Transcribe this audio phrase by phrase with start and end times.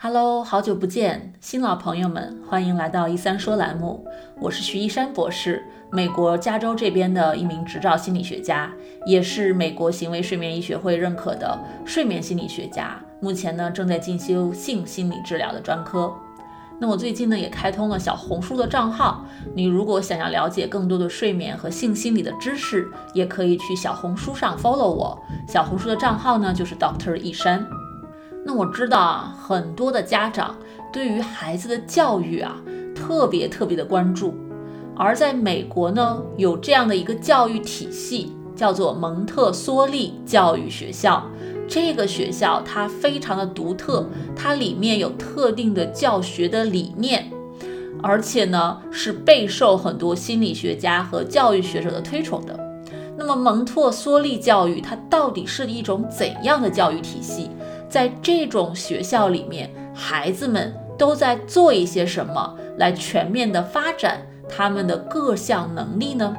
[0.00, 4.06] Hello，好久不见，新老朋友们，欢迎来到一三说栏目。
[4.40, 8.70] 我是徐一山博士，美国加州这边的一名执照心理学家，
[9.04, 13.00] 也是美国行为睡眠医学会认可的睡眠心理学家。
[13.20, 16.14] 目前呢，正在进修性心理治疗的专科。
[16.78, 19.26] 那我最近呢，也开通了小红书的账号。
[19.56, 25.20] 你如果想要了解更多的睡眠和性心理的知识，也可以去小红书上 follow 我。
[25.48, 27.66] 小红书的账号呢，就是 Doctor 一山。
[28.48, 30.56] 那我知道啊，很多的家长
[30.90, 32.56] 对于孩子的教育啊，
[32.94, 34.34] 特别特别的关注。
[34.96, 41.22] 而在美国呢，有这样的一个教育体系，叫做蒙特梭利教育学校。
[41.68, 47.30] 这个学校它非常的独特，它里面有特定的教学的理念，
[48.02, 52.58] 而且呢是备受很多心理学家和教育学者的推崇的。
[53.14, 57.50] 那么蒙特梭利教育它到底是一种怎样的教育体系？
[57.88, 66.36] 在这种学校里面，孩子们都在做一些什么来全面的发展他们的各项能力呢？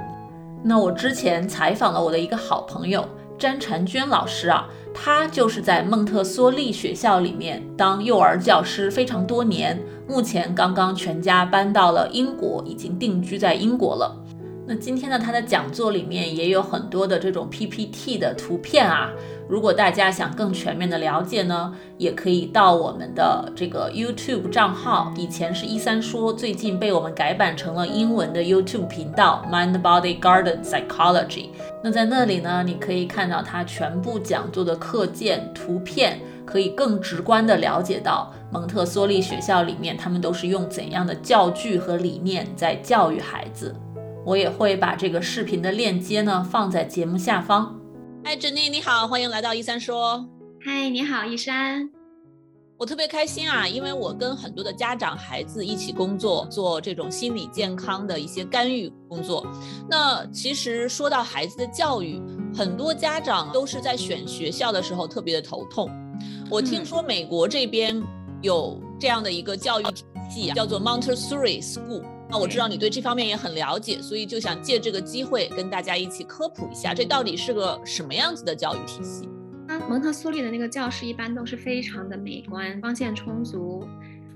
[0.63, 14.15] 那我之前采访了我的一个好朋友詹婵娟老师啊，她就是在蒙特梭利学校里面当幼儿教师非常多年，目前刚刚全家搬到了英国，已经定居在英国了。
[14.71, 19.09] 那今天呢，他的讲座里面也有很多的这种 PPT 的图片啊。
[19.47, 31.47] 如果大家想更全面的了解呢，也可以到我们的这个 YouTube 账号，以前是一三说，最近被我们改版成了英文的 YouTube 频道 Mind Body Garden Psychology。
[31.83, 43.75] 那在那里呢，你可以看到他全部讲座的课件图片，可以更直观的了解到蒙特梭利学校里面他们都是用怎样的教具和理念在教育孩子。
[44.25, 47.75] 我也会把这个视频的链接呢放在节目下方。
[48.23, 50.27] 嗨，珍妮，你好，欢迎来到一三说。
[50.61, 51.89] 嗨，你好，一山。
[52.77, 59.45] 我特别开心啊，因为我跟很多的家长、孩子一起工作，做这种心理健康的一些干预工作。
[59.89, 62.21] 那其实说到孩子的教育，
[62.55, 65.89] 很多家长都是在选学校的时候特别的头痛。
[66.49, 68.01] 我听说美国这边
[68.41, 72.03] 有这样的一个教育体系，啊叫做 Montessori School。
[72.29, 79.27] 那我知道你对这方面也很了解，所以就想借这个机会跟大家一起科普一下，这到底是个什么样子的教育体系？
[79.67, 83.83] 啊，蒙特梭利的那个教室一般都是非常的美观，光线充足，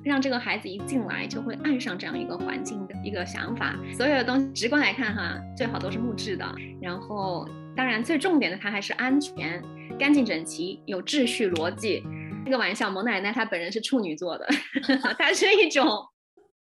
[0.04, 3.76] 让这个孩子一进来就会爱上这样一个环境的一个想法。
[3.96, 6.46] 所有的东西直观来看哈，最好都是木质的。
[6.82, 9.62] 然后，当然最重点的它还是安全、
[10.00, 12.04] 干净整齐、有秩序、逻辑。
[12.44, 14.48] 这个玩笑，蒙奶奶她本人是处女座的，
[15.18, 15.88] 她是一种。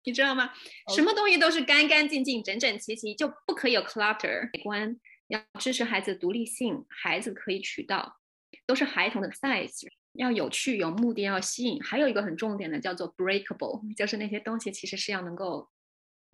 [0.04, 0.52] 你知道吗？
[0.94, 4.48] 什么东西都是干干净净、整整齐齐，就不可以有 clutter。
[4.52, 8.18] 美观要支持孩子独立性，孩子可以取到，
[8.66, 11.82] 都是孩童的 size，要有趣、有目的、要吸引。
[11.82, 15.68] 还有一个很重点的叫做 breakable，就是那些东西其实是要能够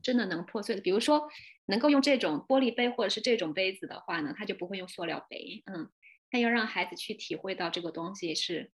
[0.03, 0.81] 真的能破碎的。
[0.81, 1.28] 比如说，
[1.66, 5.65] 能够用这种玻璃杯或者是这种杯子的话呢，他就不会用塑料杯。
[5.66, 5.91] 嗯，
[6.31, 8.71] 他要让孩子去体会到这个东西是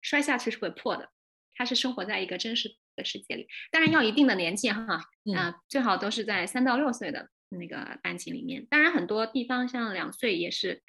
[0.00, 1.10] 摔下去是会破的，
[1.54, 2.76] 他是生活在一个真实。
[2.96, 5.00] 的世界里，当然要一定的年纪哈，
[5.36, 8.66] 啊，最好都是在三到六岁的那个班级里面。
[8.70, 10.82] 当然很多地方像两岁也是，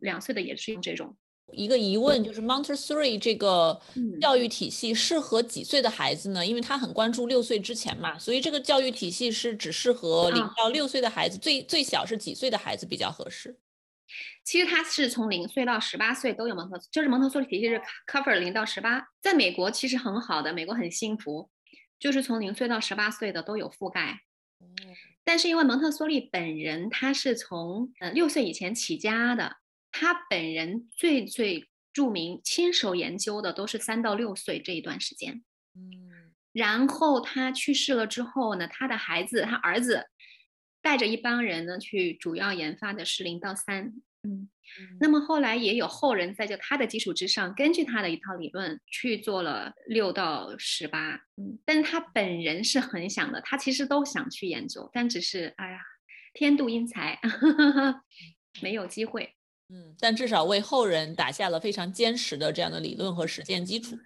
[0.00, 1.16] 两岁的也是用这种。
[1.52, 3.80] 一个疑问就是，Montessori 这个
[4.20, 6.44] 教育体系适合几岁的孩子呢？
[6.44, 13.56] 因为他很关注六岁之前嘛，所以这个教育体系是只适合零到六岁的孩子，最最小是几岁的孩子比较合适？
[14.44, 21.50] 其实它是从零岁到十八岁都有蒙特，就是蒙特梭利体系是 cover 零到十八，在美国其实很好的，美国很幸福，
[21.98, 24.20] 就是从零岁到十八岁的都有覆盖。
[25.24, 29.56] 但是因为蒙特梭利本人他是从呃六岁以前起家的，
[29.92, 35.42] 他本人最最著名亲手研究的都是三到六岁这一段时间。
[35.74, 40.08] 嗯，然后他去世了之后呢，他的孩子，他儿子。
[40.82, 44.48] 带着一帮人呢，去主要研发的是零到三，嗯，
[45.00, 55.80] 那么后来也有后人在就他的基础之上，根据他的一套理论去做了六到十八，嗯，但是他本人是很想的，他其实都想去研究，但只是哎呀，
[56.34, 57.18] 天妒英才，
[58.62, 59.34] 没有机会，
[59.68, 63.98] 嗯，但至少为后人打下了非常坚实的这样的理论和实践基础。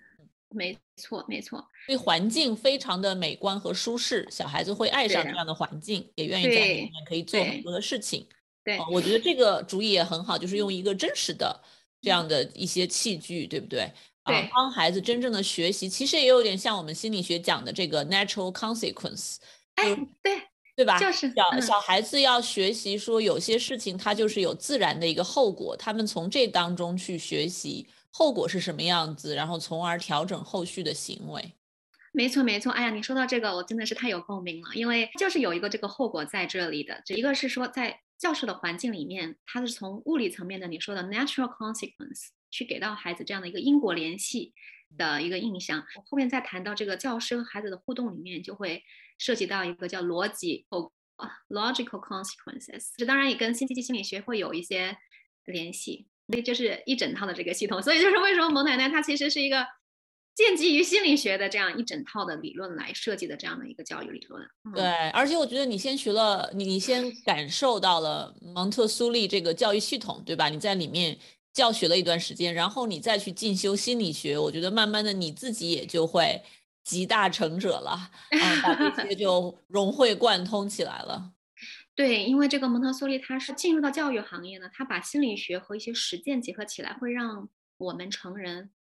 [0.55, 8.27] 没错，没错，对环境非常的美观和舒适，小孩子会爱上这样的环境，也愿意在里面可以做很多的事情。
[8.65, 11.61] 对，我觉得这个主意也很好，就是用一个真实的
[12.01, 13.91] 这样的一些器具，对不对？
[14.23, 19.39] 啊，帮孩子真正的学习，其实也有点像我们心理学讲的这个 natural consequence。
[19.75, 20.41] 哎，对，
[20.77, 20.97] 对吧？
[20.99, 27.89] 就是小小孩子要学习说，有些事情它就是有自然的一个后果，他们从这当中去学习。
[28.13, 31.55] 后果是什么样子，然后从而调整后续的行为。
[32.13, 32.71] 没错，没错。
[32.71, 37.03] 哎呀，你说到这个，我真的是太有共鸣了，因为就是有一个这个后果在这里的。
[37.07, 44.53] 这一个是说，在教室的环境里面，它是从物理层面的你说的 natural consequence 去给到孩子这样的一个因果联系
[44.99, 45.83] 的一个印象。
[46.05, 48.85] 后面再谈到这个教师和孩子的互动里面，就会
[49.17, 50.93] 涉及到一个叫逻辑后
[51.49, 52.91] logical consequences。
[52.99, 54.99] 这当然也跟新积极心理学会有一些
[55.47, 57.81] 联系，所以就是一整套的这个系统。
[57.81, 59.65] 所以就是为什么蒙奶奶她其实是一个。
[60.35, 64.43] 建基于心理学的这样一整套的理论来设计的这样的一个教育理论，
[64.75, 70.49] 对，而且我觉得你先学了，你先感受到了蒙特梭利这个教育系统，对吧？
[70.49, 71.19] 你在里面
[71.53, 76.43] 教学了一段时间，然后你再去进修心理学，我觉得慢慢的你自己也就会
[76.83, 78.11] 集大成者了，啊，
[78.63, 81.31] 把这些就融会贯通起来了。
[81.95, 88.71] 对，因为这个蒙特梭利他是进入到教育行业呢，他把心理学和一些实践结合起来，会让我们成人。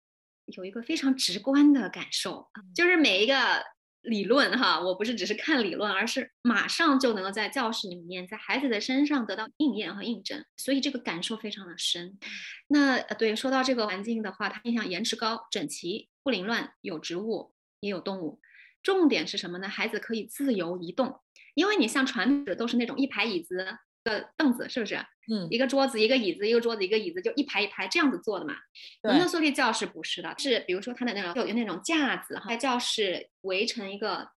[0.46, 3.62] 有一个非常直观的感受，就是每一个
[4.00, 12.18] 理论哈，我不是只是看理论，而是马上就能够在教室里面，在孩子的身上得到应验和印证，所以这个感受非常的深。
[12.66, 18.40] 那对说到这个环境的话，它印象颜值高、整齐、不凌乱，有植物也有动物，
[18.82, 19.68] 重点是什么呢？
[19.68, 21.20] 孩子可以自由移动，
[21.54, 23.78] 因为你像传统的都是那种一排椅子。
[24.04, 24.96] 的凳子是不是？
[25.30, 28.56] 嗯，一个桌子，一个椅子，一个桌子，一个椅子，就一排一排这样子坐的嘛。
[29.04, 34.32] 蒙特梭利教室不是的，是比如说它的那种有那种架子哈，在教室围成一个，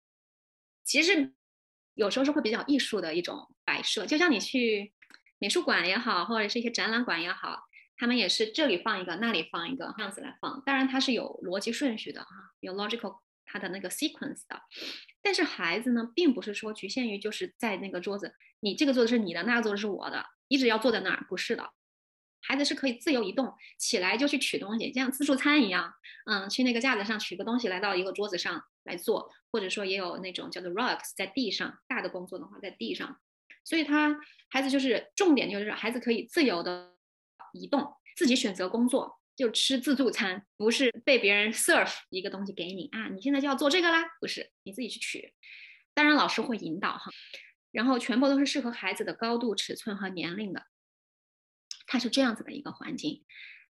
[0.85, 1.33] 其实
[1.95, 4.93] 有时候是会比较艺术的一种摆设，就像你去
[5.39, 7.63] 美术馆也好，或者是一些展览馆也好，
[7.97, 10.61] 他们也是这里放一个，那里放一个，这样子来放。
[10.67, 12.29] 当然它是有逻辑顺序的哈，
[12.59, 13.21] 有 logical
[13.53, 14.63] 它的那个 sequence 的。
[15.21, 21.71] 但是孩子呢，并不是说局限于就是在那个桌子，你这个桌子是你的，那个桌子是我的，一直要坐在那儿，不是的。
[22.41, 25.93] 孩子是可以自由移动，起来就去取东西，像自助餐一样，
[26.27, 33.21] 嗯，去那个架子上取个东西，来到一个桌子上来坐，或者说也有那种叫做 rocks 在地上，大的工作的话在地上。
[33.65, 36.97] 所以他孩子就是重点就是孩子可以自由的
[37.53, 39.21] 移动，自己选择工作。
[39.35, 45.33] 就吃自助餐，不是被别人 serve 一个东西给你啊，你现在就要做这个啦，不是你自己去取，
[45.95, 47.11] 当然老师会引导哈，
[47.71, 50.67] 然后全部都是适合孩子的高度、尺寸和年龄的，
[51.87, 53.25] 它是这样子的一个环境。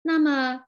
[0.02, 0.64] 那么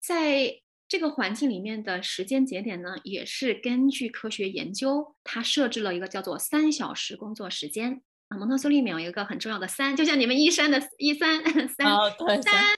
[0.00, 8.38] 在这个环境里面的时间节点呢，也是根据科学研究，它设置了一个叫做三小时工作时间啊。
[8.38, 11.68] 蒙特梭利里面有一个很重要的三，就像你们一 三的一三三
[12.40, 12.76] 三。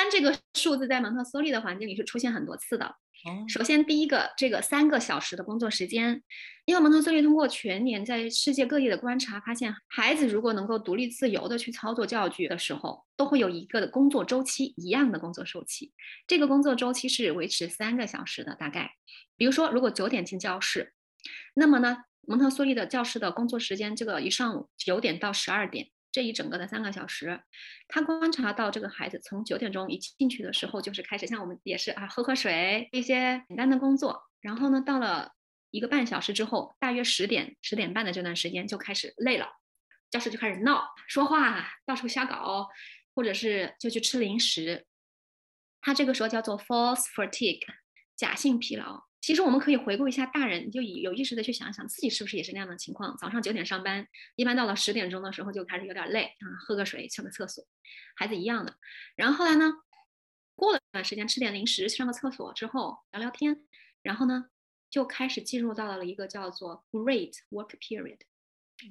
[0.00, 2.96] 三这个数字在蒙特梭利的环境里是出现很多次的。
[3.46, 6.22] 首先，第一个，这个三个小时的工作时间，
[6.64, 15.92] 因为蒙特梭利通过全年在世界各地的观察，发现孩子如果能够独立自由的去操作教具的时候，都会有一个的工作周期，一样的工作周期。
[16.26, 18.92] 这个工作周期是维持三个小时的，大概。
[19.36, 20.94] 比如说，如果九点进教室，
[21.52, 25.88] 那么呢，蒙特梭利的教室的工作时间，这个一上午九点到十二点。
[26.12, 27.40] 这一整个的三个小时，
[27.88, 34.22] 他观察到这个孩子从九点钟一进去的时候，就是开始像我们也是啊，喝喝水，一些简单的工作。
[34.40, 35.32] 然后呢，到了
[35.70, 39.46] 一个半小时之后，大约十点十点半的这段时间就开始累了，
[40.10, 42.68] 教室就开始闹，说话，到处瞎搞，
[43.14, 44.86] 或者是就去吃零食。
[45.80, 47.62] 他这个时候叫做 false fatigue，
[48.16, 49.09] 假性疲劳。
[49.20, 53.16] 其实我们可以回顾一下，大人就有意识的去想一想，自己是不是也是那样的情况？
[53.18, 57.64] 早上九点上班，一般到了十点钟的时候就开始有点累啊，喝个水，上个厕所，
[58.16, 58.76] 孩子一样的。
[59.16, 59.72] 然后后来呢，
[60.54, 63.66] 过了一段时间，吃点零食，上个厕所之后聊聊天，
[64.02, 64.46] 然后呢，
[64.88, 68.20] 就开始进入到了一个叫做 great work period，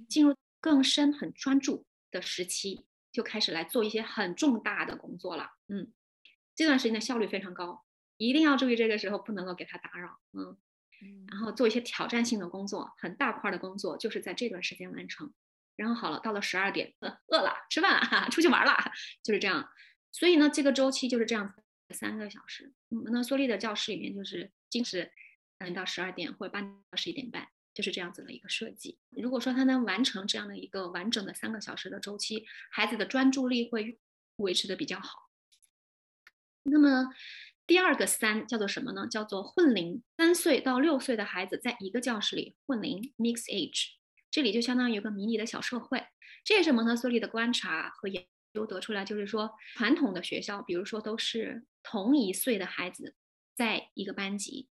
[0.07, 5.53] 进入更深很专注的时期，就开始来做一些很重大的工作了。
[5.69, 5.91] 嗯，
[6.55, 7.83] 这段时间的效率非常高。
[8.19, 10.57] 一定要注意，这个时候不能够给他打扰，嗯，
[11.29, 15.33] 然后做一些挑战性的工作，很大块的工作，就是在这段时间完成。
[15.77, 18.75] 然后好了，到了十二点，饿了，吃饭了， 出去玩了，
[19.23, 19.69] 就是这样。
[20.11, 21.63] 所以呢，这个周期就是这样子，
[21.95, 22.73] 三个小时。
[22.89, 25.09] 嗯，那梭利的教室里面就是坚持
[25.59, 28.99] 嗯到十二点或者八到十一点半，就是这样子的一个设计。
[29.11, 33.97] 如果说他能完成这样的一个完整的三个小时的周期，孩子的专注力会
[34.35, 35.29] 维持的比较好。
[36.63, 37.07] 那么。
[37.69, 39.05] 第二个三叫做什么呢？
[39.07, 40.01] 叫做混龄。
[40.17, 43.89] 三岁到六岁的孩子在一个教室里混龄 （mix age），
[44.31, 46.03] 这里就相当于一个迷你的小社会。
[46.43, 53.13] 这也是蒙特梭利的观察和研究得出来，就是说传统的学校，比如说都是同一岁的孩子
[53.55, 54.67] 在一个班级。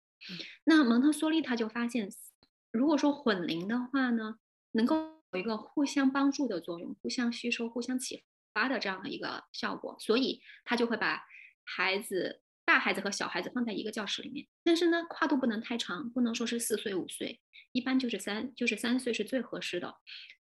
[0.63, 2.09] 那蒙特梭利他就发现，
[2.71, 4.37] 如果说混龄的话呢，
[4.71, 8.23] 能够有一个互相帮助的作用，互相吸收、互相启
[8.53, 11.25] 发的这样的一个效果，所以他就会把
[11.65, 12.43] 孩子。
[12.65, 17.41] 大孩子和小孩子放在一个教室里面，但是呢，跨度不能太长，不能说是四岁五岁，
[17.73, 19.97] 一般就是三就是三岁是最合适的。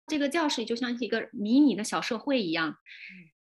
[0.06, 2.78] 这个教室就像一个迷你的小社会一样。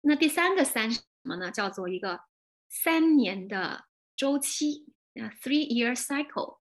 [0.00, 1.50] 那第三个三是什么呢？
[1.50, 2.20] 叫做一个
[2.68, 3.84] 三年的
[4.16, 4.86] 周期
[5.20, 6.60] 啊，three year cycle。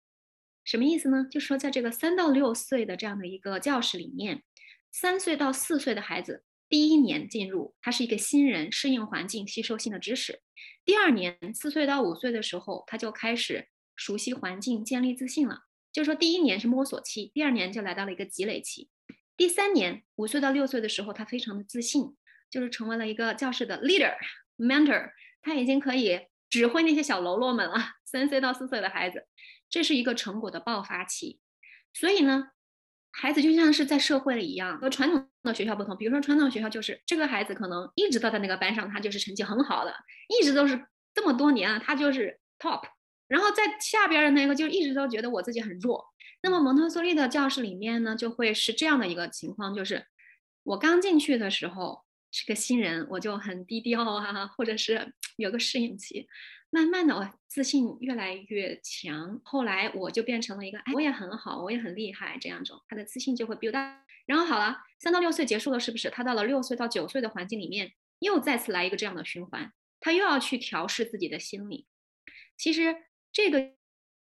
[0.63, 1.27] 什么意思呢？
[1.29, 4.43] 就是说在这个三到六岁的这样的一个教室里面，
[4.91, 10.41] 三岁到四岁的孩子第一年进入，他是一个新人，适应环境，吸收新的知识。
[10.85, 15.63] 第二年，四岁到五岁的时候，他就开始熟悉环境，建立自信了。
[15.91, 18.89] 就是说，第一年是摸索期，第二年就来到了一个积累期。
[19.35, 22.15] 第三年，五岁到六岁的时候，他非常的自信，
[22.51, 24.13] 就是成为了一个教室的 leader、
[24.57, 25.11] mentor，
[25.41, 27.93] 他已经可以指挥那些小喽啰们了。
[28.05, 29.27] 三岁到四岁的孩子，
[29.69, 31.39] 这是一个成果的爆发期。
[31.93, 32.51] 所以呢，
[33.11, 35.97] 孩子就像是在社会里一样，和传统的学校不同。
[35.97, 39.93] 比如说，传统学校就是这个孩子可能一直都在那个班上，他就是成绩很好的，
[40.27, 42.83] 一直都是这么多年了，他就是 top。
[43.27, 46.03] 然后在下边的那个就一直都觉得我自己很弱。
[46.41, 50.05] 那么蒙特梭利的教室里面呢，就会是这样的一个情况，就是
[50.63, 56.27] 我刚进去的时候是个新人，我就很低调啊，或者是 有个适应期。
[56.69, 59.39] 慢慢的，我自信越来越强。
[59.43, 63.73] 后来我就变成了一个，哎，我也很好，我也很厉害这样种，他的自信就会 build。
[64.25, 66.09] 然后好了，三到六岁结束了，是不是？
[66.09, 71.87] 他到了六岁到九岁的环境里面，又再次来一个这样的循环，他又要去调试自己的心理。
[72.57, 72.95] 其实
[73.31, 73.71] 这个。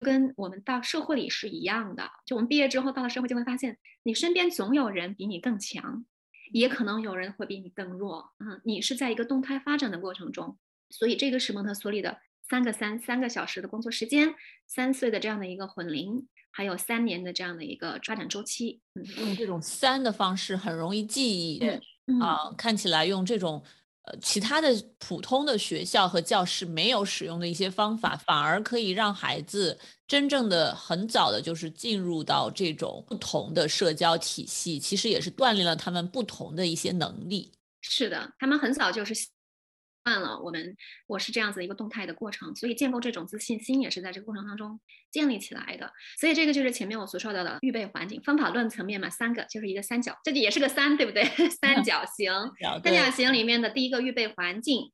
[0.03, 6.03] 跟我们到社会里是一样的，就我们毕业之后到了社会，就会发现你身边总有人比你更强，
[6.51, 8.31] 也可能有人会比你更弱。
[8.39, 10.58] 嗯，你是在一个动态发展的过程中，
[10.89, 14.36] 所以这个是蒙特梭利的三个三三个小时的工作时间，
[14.67, 18.81] 三岁的这样的一个混龄，还有三年的这样的一个发展周期。
[18.96, 21.60] 嗯，用这种三的方式很容易记忆
[22.22, 23.63] 啊，看起来用这种。
[24.03, 24.67] 呃，其他的
[24.98, 29.77] 普通的学校和教室没有使用的一些方法，反而可以让孩子
[30.08, 37.51] 真正的很早的，就是进入到这种不同的社交体系，其实也是锻炼了他们不同的一些能力。
[37.81, 39.13] 是的，他们很早就是。
[40.03, 44.79] 慢了，我们我是这样子一个动态的过程，所以建构这种自信心也是在这个过程当中
[45.12, 45.93] 建立起来的。
[46.20, 51.24] 所以这个就是前面我所说到的预备环境方法论层面嘛，三个就是一个三角，这个也是个三，对不对？
[51.62, 52.31] 三角 形，
[52.84, 54.91] 三角形里面的第一个预备环境，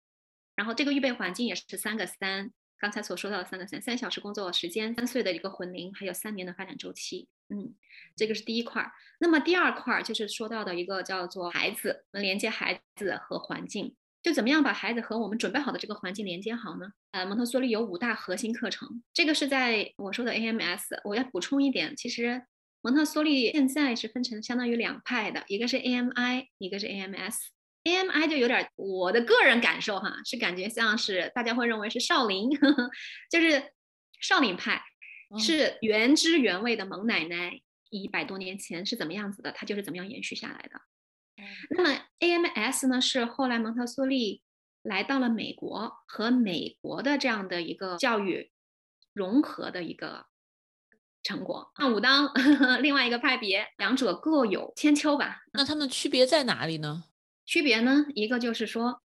[0.56, 7.74] 然后这个预备环境也是三个三，刚才所说到的三个三，三小时工作时间，三岁的一个魂龄，还有三年的发展周期，嗯，
[8.18, 8.92] 这个是第一块儿。
[9.20, 13.96] 那么第二块儿就是说到的一个叫做孩子，连接孩子和环境。
[14.28, 16.86] 就怎么样把孩子和我们准备好的这个环境连接好呢？
[17.12, 21.00] 呃，蒙特梭利有五大核心课程，这个是在我说的 AMS。
[21.06, 22.44] 我要补充一点，其实
[22.82, 27.38] 蒙特梭利现在是分成相当于两派的，一个是 AMI，一个是 AMS。
[27.86, 32.90] AMI 就有点我的个人感受哈，是感觉像是大家会认为是少林， 呵呵
[33.32, 33.64] 就是
[34.20, 34.82] 少林派，
[35.40, 40.82] 是原汁原味的蒙奶奶一百多年前是怎么样子的，它就是怎么样延续下来的。
[41.70, 44.42] 那么 AMS 呢，是后来蒙特梭利
[44.82, 48.52] 来到了美国和美国的这样的一个教育
[49.14, 50.26] 融合的一个
[51.24, 51.72] 成果。
[51.78, 52.32] 那武当
[52.82, 55.44] 另外一个派别，两者各有千秋吧。
[55.54, 57.04] 那它们区别在哪里呢？
[57.46, 59.02] 区别呢，一个就是说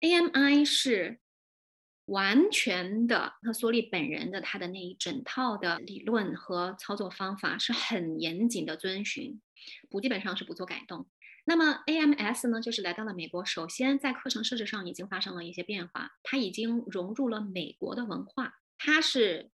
[0.00, 1.20] ，AMI 是
[2.06, 9.40] 完全的蒙特梭利本人的他的那一整套的理论和操作方法是很严谨的遵循，
[9.90, 11.06] 不基本上是不做改动。
[11.48, 13.44] 那么 AMS 呢，就是来到了美国。
[13.44, 19.52] 首先，在课程设置上已经发生了一些变化，它已经融入了美国的文化，它是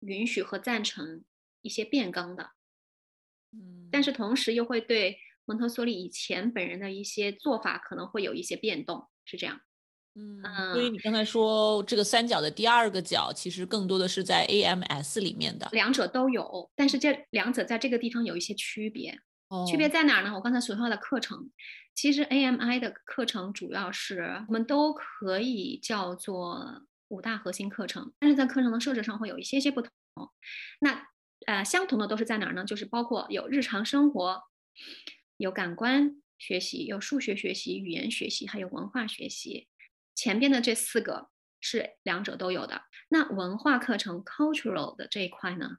[0.00, 1.22] 允许和赞成
[1.60, 2.52] 一些变更的。
[3.52, 9.60] 嗯，但是同时又会对蒙特梭利以前本人的一些做法可能会有一些变动，是这样。
[10.14, 10.42] 嗯，
[10.72, 19.20] 所以你刚才说这个三角的第二个角，其实更多的是在 AMS 里面的，两者都有，但是这两者在这个地方有一些区别。
[19.66, 20.34] 区别在哪儿呢？
[20.34, 21.50] 我刚才所说的课程，
[21.94, 29.90] 其实 AMI 的课程主要是我们都可以叫做五大核心课程，但是在课程的设置上会有一些些不同。
[30.80, 31.06] 那
[31.46, 32.64] 呃，相同的都是在哪儿呢？
[32.64, 34.42] 就是包括有日常生活、
[35.36, 39.68] 有感官学习、有数学学习、语言学习，还有文化学习。
[40.14, 41.30] 前边的这四个
[41.60, 42.82] 是两者都有的。
[43.08, 45.78] 那文化课程 （cultural） 的这一块呢？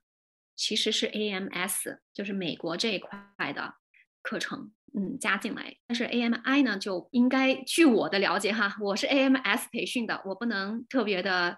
[0.55, 3.75] 其实是 AMS，就是美国这一块的
[4.21, 5.75] 课程，嗯，加进来。
[5.87, 11.57] 但是 AMI 呢，就应该据我的了解哈，我是 AMS 培训的，我不能特别的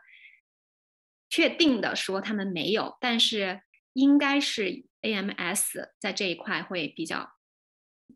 [1.29, 3.61] 确定的说他们没有，但是
[3.93, 7.31] 应该是 AMS 在这一块会比较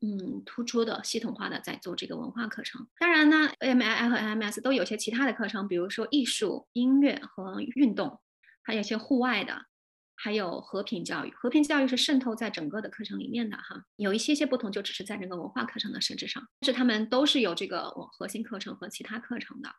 [0.01, 2.87] 嗯突出的系统化的在做这个文化课程。
[2.97, 8.21] 当然呢，MII 和 MS 都有些其他的课程，比如说艺术、音乐和运动，
[8.63, 9.65] 还有一些户外的。
[10.21, 19.69] 还有和平教育，和平教育是渗透在整个的课程里面的哈，有一些些不同，就只是在那个文化课程的设置上，但是他们都是有这个我核心课程和其他课程的。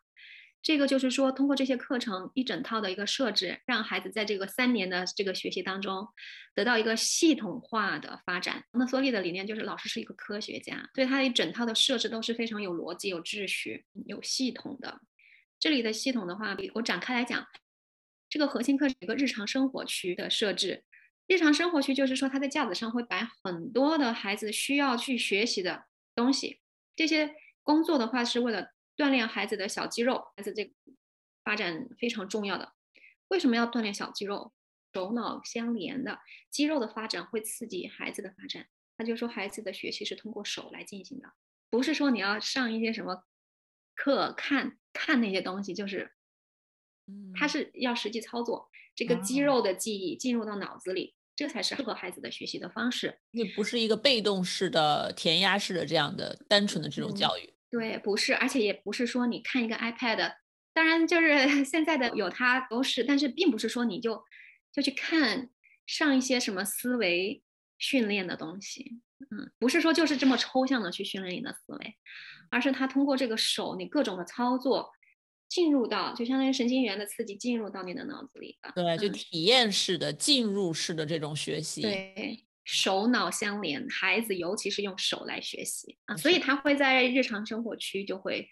[0.63, 6.07] 这个就是说，通过这些课程一整套的一个设置，让孩子在这个三年的这个学习当中，
[6.53, 8.63] 得到一个系统化的发展。
[8.71, 15.01] 蒙特梭利的理念就是老师是一个科学家，所以他一整套的设置都是非常有逻辑、有秩序、有系统的。
[15.59, 17.45] 这里的系统的话，我展开来讲。
[18.31, 20.85] 这个核心课是一个日常生活区的设置，
[21.27, 25.83] 日常生活区就是说，他在架子上会摆很多的孩子需要去学习的
[26.15, 26.61] 东西。
[26.95, 30.71] 这些工作的话是为了锻炼孩子的小肌肉，孩子这个
[31.43, 32.71] 发展非常重要的。
[33.27, 34.53] 为什么要锻炼小肌肉？
[34.93, 36.19] 手脑相连的
[36.49, 38.67] 肌肉的发展会刺激孩子的发展。
[38.95, 41.33] 那就说孩子的学习是通过手来进行的，
[41.69, 43.25] 不是说你要上一些什么
[43.93, 46.13] 课看看那些东西，就是。
[47.33, 53.19] 他是要实际操作，这个肌肉的记忆进入到脑子里，这才是适合孩子的学习的方式。
[53.31, 57.53] 那不是一个被动式的、填鸭式的这样的单纯的这种教育。
[57.69, 60.33] 对，不是，而且也不是说你看一个 iPad，
[60.73, 64.21] 当然就是 现在的有它都是，但是并不是说你就
[64.73, 65.49] 就去看
[65.87, 67.41] 上一些什么思维
[67.77, 68.99] 训练的东西，
[69.31, 71.95] 嗯，不是说就是这么抽象的去训练你的思维，
[72.49, 74.91] 而是他通过这个手，你各种的操作。
[75.51, 88.47] 进入到就相当于神经元的刺激进入到你的脑子里了，对，就体验式的进入式的这种学习，对，手脑相连，孩子尤其是用手来学习啊，所以他会在日常生活区就会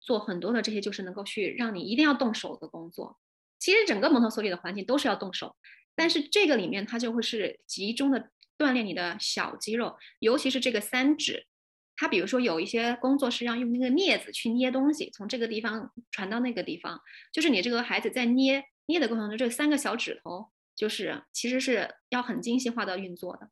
[0.00, 3.18] 做很多的这些，就是能够去让你一定要动手的工作。
[3.58, 5.56] 其实整个蒙特梭利的环境都是要动手，
[5.96, 11.48] 但是这个里面它就会是集中的锻炼你的小肌肉，尤其是这个三指。
[11.96, 17.00] 他比如说有一些工作是要用那个镊子去捏东西，从这个地方传到那个地方，
[17.32, 23.50] 就是你这个孩子在捏捏的过程中，这三个小指头就是其实是要很精细化的运作的。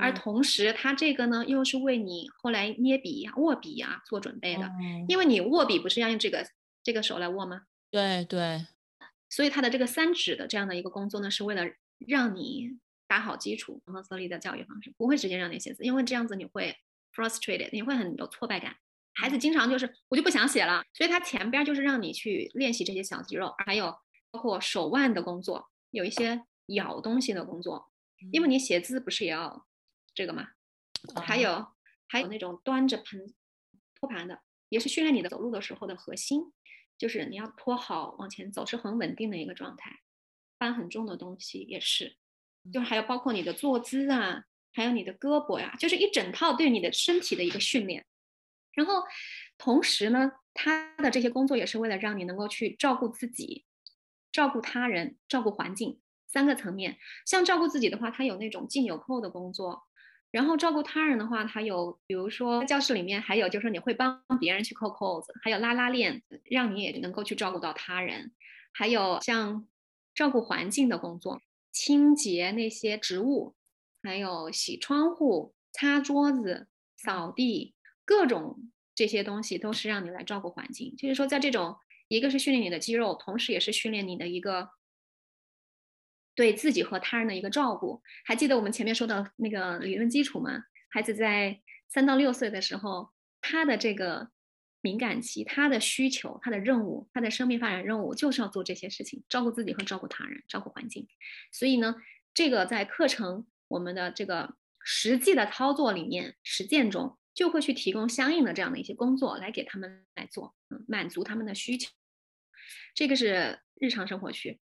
[0.00, 4.70] 而同时，他这个呢又是为你后来捏笔呀、握笔呀做准备的，
[5.08, 6.46] 因为你握笔不是要用这个
[6.82, 7.62] 这个手来握吗？
[7.90, 8.66] 对对。
[9.28, 11.64] 所以他的这个三指的这样的一个工作呢，是为了
[11.98, 13.82] 让你打好基础。
[13.84, 16.76] 蒙特梭利的教育方式不会直接让你写字，因为这样子你会。
[17.14, 18.76] frustrated，你会很有挫败感。
[19.14, 23.96] 孩子经常就是我就不想写了，所以他前边就是让你去练习这些小肌肉，还有
[24.30, 27.92] 包括手腕的工作，有一些咬东西的工作，
[28.32, 29.66] 因为你写字不是也要
[30.12, 30.48] 这个吗？
[31.24, 31.66] 还有
[32.08, 33.32] 还有那种端着盆
[33.94, 36.52] 托盘的，也是训练你的走路的时候的核心，
[36.98, 40.00] 就是你要托好往前走是很稳定的一个状态。
[40.56, 42.16] 搬很重的东西也是，
[42.72, 44.44] 就是还有包括你的坐姿啊。
[44.74, 48.04] 还有你的胳膊呀，就是一整套对你的身体的一个训练。
[48.72, 49.04] 然后，
[49.56, 53.64] 同时呢，他的这些工作也是为了让你能够去照顾自己、
[54.32, 56.98] 照顾他人、照顾环境三个层面。
[57.24, 59.84] 像照顾自己的话，他有那种系纽扣的工作；
[60.32, 68.32] 然后照顾他人的话，他有比如说教室里面还有就是你会帮别人去扣扣子，还有拉拉链，让你也能够去照顾到他人。
[68.72, 69.68] 还有像
[70.16, 73.54] 照顾环境的工作，清洁那些植物。
[74.04, 80.94] 还有洗窗户、擦桌子、扫地，各种这些东西都是让你来照顾环境。
[80.94, 81.76] 就是说，在这种
[82.08, 84.68] 一个是训练你的肌肉，同时也是训练你的一个
[86.34, 88.02] 对自己和他人的一个照顾。
[88.26, 90.64] 还记得我们前面说的那个理论基础吗？
[90.90, 94.28] 孩子在三到六岁的时候，他的这个
[94.82, 101.08] 敏感期、他的需求、他的任务、他的生命发展任务就是要做这些事情，照顾自己和照顾他人、照顾环境。
[101.50, 101.96] 所以呢，
[102.34, 103.46] 这个在课程。
[103.74, 111.90] 我们的这个实际的操作里面，实践中就会去提供相应的这样的一些工作来给他们来做，嗯，满足他们的需求。
[112.94, 114.60] 这个是日常生活区，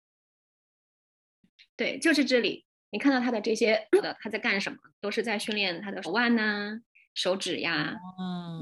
[1.77, 6.81] 对，就是这里，你看到他的这些的他在干什么，都是在训练他的手腕呐、
[7.13, 7.95] 手指呀，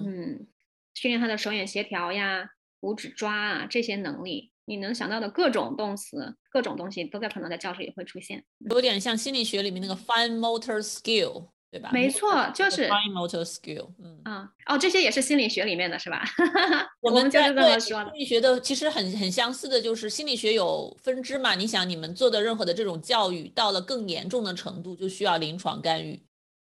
[0.06, 0.48] 嗯，
[0.94, 2.50] 训练他的手眼协调呀、
[2.82, 4.52] 五指抓啊这些能力。
[4.66, 11.90] 你能想到的各种动词、各种东西，都在可能在教室里会出现，有点像心理学里面那个 fine motor skill，对吧？
[11.92, 13.90] 没错，就是 fine motor skill。
[14.02, 16.24] 嗯啊哦，这些也是心理学里面的是吧？
[17.02, 18.12] 我们就是这么说的。
[18.12, 21.56] 心理学的其实很很相似的，就是心理学有分支嘛。
[21.56, 26.24] 你想，你们做的任何的这种教育，到了更严重的程度，就需要临床干预。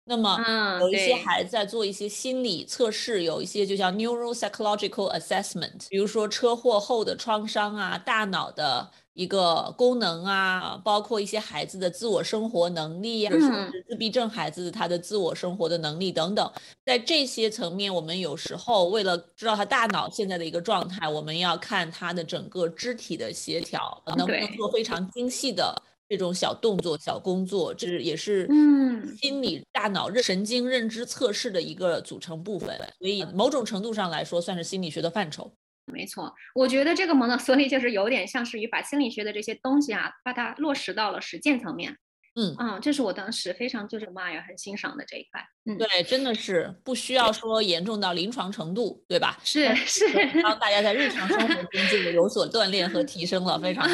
[0.08, 0.38] 那么
[0.80, 16.50] 有一些孩子在做一些心理测试，有一些就像 neuropsychological assessment，比如说车祸后的创伤啊，大脑的一个功能啊，包括一些孩子的自我生活能力呀，甚至自闭症孩子他的自我生活的能力等等，
[16.86, 25.76] 在这些层面，我们有时候为了知道他大脑现在的一个状态，我们要看他的整个肢体的协调，能不能做非常精细的
[26.10, 35.52] 这种小动作、小工作，这是也是嗯心理大脑神经认知测试的一个组成部分，所以某种程度上来说，算是心理学的范畴。
[35.92, 41.96] 没错，我觉得这个蒙特 梭利就是有点像是于把心理学的这些东西啊，把它落实到了实践层面。
[42.40, 45.42] 嗯啊，这是我当时非常就是妈呀，很欣赏的这一块。
[45.66, 49.40] 嗯，对，真的是不需要说严重到临床程度，对吧？
[49.44, 50.06] 是是，
[50.42, 53.90] 让大家在日常生活中就有 所锻炼和提升了，非常。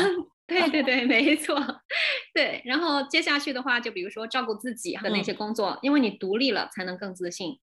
[0.53, 1.55] 对对对，没错。
[2.33, 7.59] 对，然后接下去的话，就比如说照顾自己的那些工作，因为你独立了才能更自信。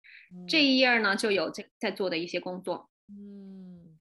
[0.49, 2.91] 这一页呢，就有这在做的一些工作。
[3.09, 3.99] 嗯。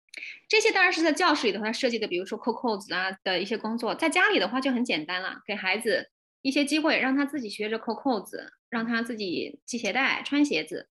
[0.49, 6.10] 这些当然是在教室里头他设计的，比如说扣扣子啊的一些工作，在家里的话就很简单了，给孩子
[6.41, 10.89] 一些机会，让他自己学着扣扣子，让他自己系鞋带、穿鞋子。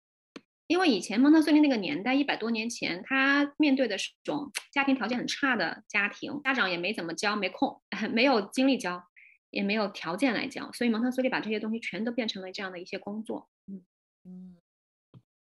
[0.67, 7.81] 因为以前蒙特梭利那个年代，一百多年前，他面对的是种家庭条件很差的家庭，家长也没怎么教，没空，
[8.13, 9.03] 没有精力教，
[9.51, 13.49] 也没有条件来教，所以蒙特梭利把这些东西全都变成了这样的一些工作。
[13.67, 13.83] 嗯
[14.25, 14.57] 嗯，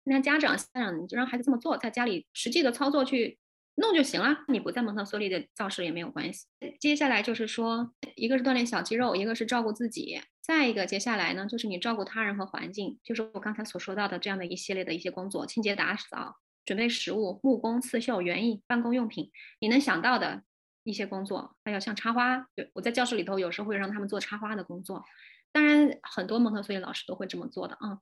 [0.04, 3.38] 那家长家长你就让孩子这么做，在家里实际的操作去。
[3.76, 6.44] 弄就行了，你不在蒙特梭利的教室也没有关系。
[6.78, 20.42] 接下来就是说，一个是锻炼小肌肉，一个是照顾自己，再一个接下来呢，就是你照顾他人和环境，就是我刚才所说到的这样的一系列的一些工作，清洁打扫、准备食物、木工、刺绣、园艺、办公用品，你能想到的
[20.82, 25.04] 一些工作，还有像插花，对我在教室里头有时候会让他们做插花的工作，
[25.52, 28.00] 当然很多蒙特梭利老师都会这么做的啊，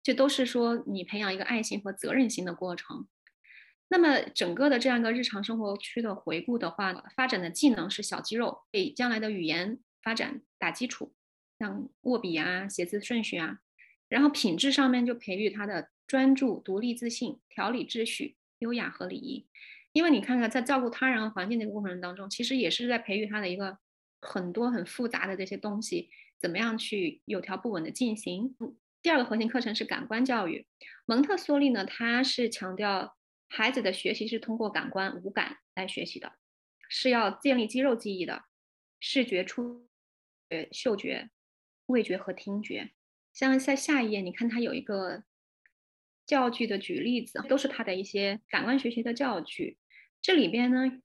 [0.00, 3.08] 这都是说你培养一个爱心和责任心的过程。
[3.88, 11.12] 那么整个的这样一个日常生活区的回顾的话，发展的技能是小肌肉，给将来的语言发展打基础，
[11.58, 13.58] 像握笔啊、写字顺序啊，
[14.08, 19.46] 然后品质上面就培育他的专注、独立、自信、条理、秩序、优雅和礼仪。
[19.92, 23.78] 因为你看看在照顾他人和环境这个过程当中，其实也是在培育他的一个
[24.20, 28.56] 很多很复杂的这些东西，怎么样去有条不紊的进行。
[29.02, 30.66] 第二个核心课程是感官教育，
[31.06, 33.16] 蒙特梭利呢，他是强调。
[33.46, 36.32] 孩子的学习是通过感官五感来学习的，
[36.88, 38.46] 是要建立肌肉记忆的，
[38.98, 39.86] 视觉、触
[40.50, 41.30] 觉、嗅觉、
[41.86, 42.90] 味觉和听觉。
[43.32, 45.24] 像在下一页，你看它有一个
[46.26, 49.78] 教具的举例子，都是它的一些感官学习的教具。
[50.22, 51.00] 这里边呢，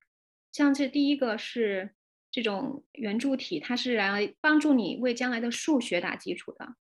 [0.52, 1.96] 像这第一个是
[2.32, 6.76] 这种圆柱体，它是来帮助你为将来的数学打基础的。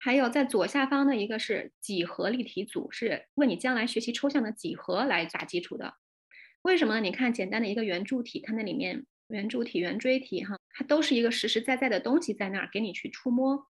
[0.00, 5.94] 还有在左下方的一个是几何立体组，是为你将来学习抽象的几何来打基础的。
[6.62, 7.00] 为什么呢？
[7.00, 13.66] 你看简单的一个圆柱体，它那里面圆柱体、圆锥体，哈，它都是一个实实在在的东西在那儿给你去触摸。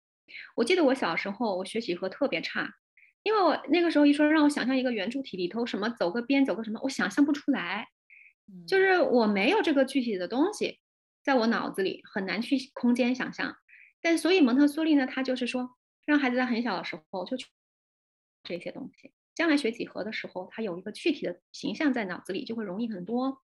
[0.57, 2.75] 我记得我小时候我学几何特别差，
[3.23, 7.89] 因为我那个时候一说让我想象一个圆柱体里头什么走个边走个什么，我想象不出来，
[8.67, 10.81] 就是我没有这个具体的东西
[11.23, 13.57] 在我脑子里，很难去空间想象。
[14.03, 15.75] 但所以蒙特梭利呢，他就是说。
[16.09, 17.49] 让孩子在很小的时候就去
[18.43, 23.43] 这些东西，将来学几何的时候，他有一个具体的形象在脑子里，就会容易很多。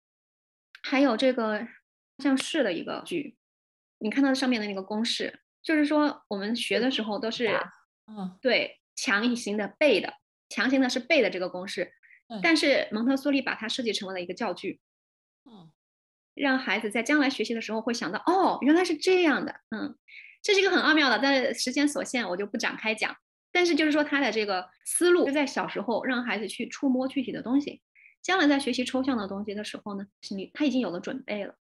[0.83, 1.69] 还有这个
[2.17, 3.37] 像式的一个句，
[3.99, 7.49] 你看到上面的那个公式，就是说我们学的时候都是，
[8.07, 10.15] 嗯，对，强行的背的，
[10.49, 11.93] 强行的是背的这个公式，
[12.43, 14.81] 但是蒙特梭利把它设计成为了一个教具，
[15.45, 15.71] 嗯，
[16.35, 19.97] 让孩子在将来学习的时候会想到，哦，原来是这样的，嗯。
[20.43, 23.17] 这是一个很奥妙的，但是时间所限，我就不展开讲。
[23.51, 27.83] 但是就是说，他的这个思路就在小时候让孩子去触摸具体的东西，
[28.23, 31.57] 将来在学习抽象的东西的时候呢，心里他已经有了准备了。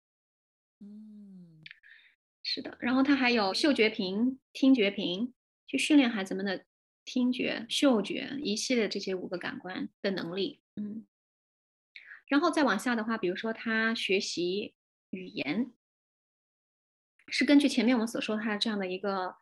[2.45, 2.77] 是的。
[2.79, 5.33] 然后他还有嗅觉屏、听觉屏，
[5.67, 6.63] 去训练孩子们的
[7.03, 10.61] 听觉、嗅觉一系列这些五个感官的能力。
[10.75, 11.05] 嗯，
[12.27, 14.73] 然后再往下的话，比如说他学习
[15.09, 15.73] 语言。
[17.27, 19.35] 是根据前面我们所说他这样的一个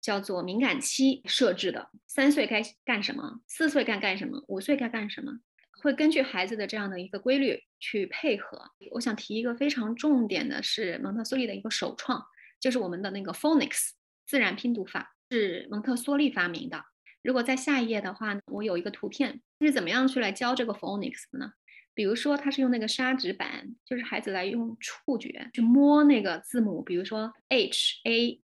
[0.00, 5.38] 叫做敏感期设置的，三岁该干什么，四岁该干什么，五岁该干什么，
[5.80, 8.72] 会根据孩子的这样的一个规律去配合。
[8.90, 12.26] 我想提一个非常重点的是蒙特梭利的一个首创，
[12.60, 13.90] 就是我们的那个 phonics
[14.26, 16.84] 自然拼读法是蒙特梭利发明的。
[17.22, 21.52] 如果在下一页的话呢，我有一个图片是怎么样去来教这个 phonics 的呢？
[21.94, 28.40] 比如说，他是用那个砂纸板，就是孩子来用触觉去摸那个字母，比如说 H A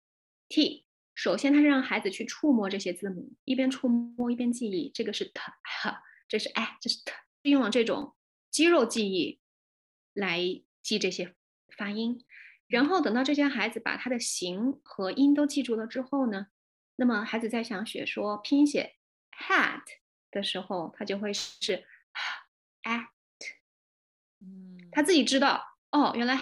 [0.48, 0.86] T。
[1.14, 4.90] 首先，他是让孩子去触摸这些字母，一边触摸一边记忆。
[4.94, 5.32] 这个是 T，
[6.26, 8.14] 这是 I，这是 T，用了这种
[8.50, 9.38] 肌肉记忆
[10.14, 10.40] 来
[10.82, 11.34] 记这些
[11.76, 12.24] 发音。
[12.72, 16.46] 然后等到这些孩子把他的形和音都记住了之后呢，
[16.96, 18.96] 那么孩子在想学说拼写
[19.30, 19.82] hat
[20.30, 21.84] 的时候，他就会是
[22.84, 23.04] at，
[24.40, 26.38] 嗯，他自己知道哦，原来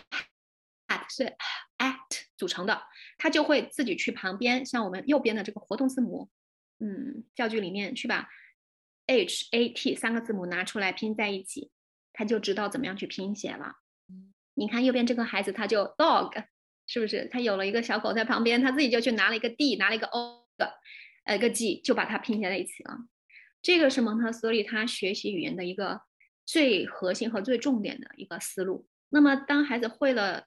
[0.87, 1.37] hat 是
[1.79, 1.99] at
[2.37, 2.81] 组成的，
[3.19, 6.31] 他就会自己去旁边，像我们右边的这个活动字母，
[6.79, 8.29] 嗯，教具里面去把
[9.09, 11.73] h a t 三个字母拿出来拼在一起，
[12.13, 13.80] 他就知道怎么样去拼写了。
[14.55, 16.45] 你看右边这个孩子，他就 dog，
[16.87, 17.29] 是不是？
[17.31, 20.45] 他有了一个小狗在旁边，他自己就去拿了一个 d，拿了一个 o，
[21.25, 22.99] 呃，个 g，就把它拼在一起了。
[23.63, 26.01] 这个是蒙特梭利他学习语言的一个
[26.45, 28.87] 最核心和最重点的一个思路。
[29.09, 30.47] 那么当孩子会了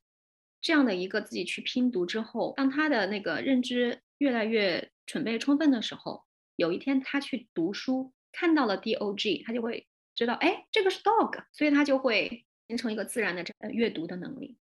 [0.62, 6.24] 这样的一个自己去拼读之后，当他的那个认知越来越准备充分的时候，
[6.56, 12.46] 有一天他去读书，看到了 d o g，他就会知道，哎，这个是 dog，所以他就会。
[12.74, 14.58] 形成一个自然的这呃阅读的能力，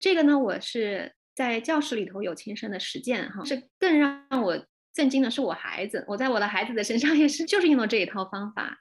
[0.00, 8.76] 这个呢，我是在教室里头有亲身的实践哈，是更让我震惊的是我孩子，我在我的孩子的身上也是就是用了这一套方法，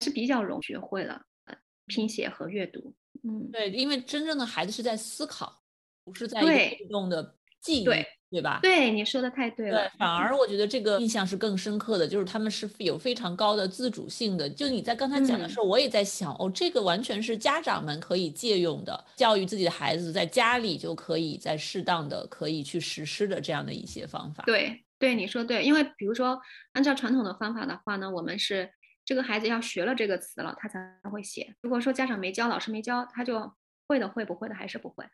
[0.00, 5.62] 是比较容易学会了呃拼写和阅读，嗯，对，因为真正的孩子是在思考，
[6.02, 7.84] 不是在被动的记忆。
[7.84, 8.04] 对。
[8.34, 8.58] 对吧？
[8.60, 9.78] 对，你说的太对了。
[9.78, 14.50] 对，反而我觉得这个印象是更深刻的，就是他们是有非常高的自主性的。
[14.50, 24.42] 就你在刚才讲的时候，我也在想，哦，这个完全是家长们可以借用的，教育自己的孩子，在家里就可以在适当的可以去实施的这样的一些方法。
[24.44, 26.40] 对，对，你说对，因为比如说
[26.72, 28.68] 按照传统的方法的话呢，我们是
[29.04, 31.54] 这个孩子要学了这个词了，他才会写。
[31.60, 33.52] 如果说家长没教，老师没教，他就
[33.86, 35.04] 会的会，不会的还是不会。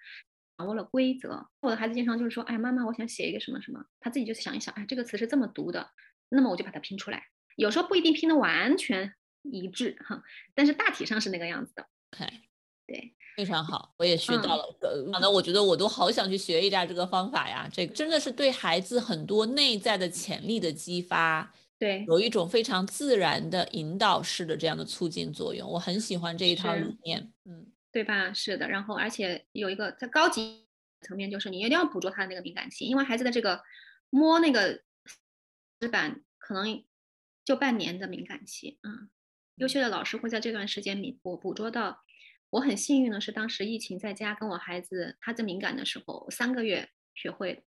[0.60, 5.88] 掌握了规则，我的孩子经常就是说：“哎，妈妈，我想写一个什么什么。”他自己就想一想：“哎，这个词是这么读的。”
[6.28, 7.22] 那么我就把它拼出来。
[7.56, 10.22] 有时候不一定拼的完全一致哈，
[10.54, 11.86] 但是大体上是那个样子的。
[12.12, 12.30] OK，
[12.86, 14.64] 对，非常好，我也学到了。
[15.10, 17.66] 好的，我觉得我都好想去学一下这个方法呀。
[17.72, 25.66] 这个真的是对孩子很多内在的潜力的激发，对，有一种非常自然的引导式的这样的促进作用。
[25.70, 27.32] 我很喜欢这一套理念。
[27.46, 27.66] 嗯。
[27.92, 28.32] 对吧？
[28.32, 30.66] 是的，然后而且有一个在高级
[31.00, 33.62] 层面，就是你一定要捕捉他的那个敏感期，因为孩子的这个
[34.10, 34.82] 摸那个
[35.80, 36.84] 纸板可能
[37.44, 39.08] 就半年的敏感期啊。
[39.56, 42.04] 优秀的老师会在这段时间敏捕捕捉到。
[42.50, 47.62] 我很幸运的是，当时疫情在家跟我孩子他在敏感的时候，三个月学会。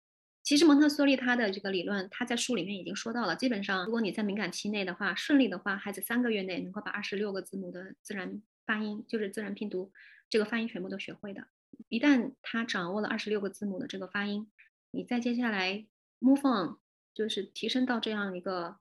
[0.42, 8.40] 其实蒙特梭利他的这个理论，他在书里面已经说到了，基本上如果你在敏感期内的话，顺利的话，孩子三个月内能够把二十六个字母的自然。
[8.70, 9.90] 发音就是自然拼读，
[10.28, 11.48] 这个发音全部都学会的。
[11.88, 14.48] 一旦他掌握了二十六个字母的这个发音，
[14.92, 15.88] 你再接下来
[16.20, 16.78] move on，
[17.12, 18.78] 就是提升到这样一个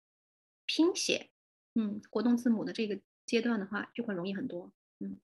[0.67, 1.31] 拼写，
[1.73, 4.71] 嗯，活动字母的这个阶段的话，就会容易很多。
[4.99, 5.19] 嗯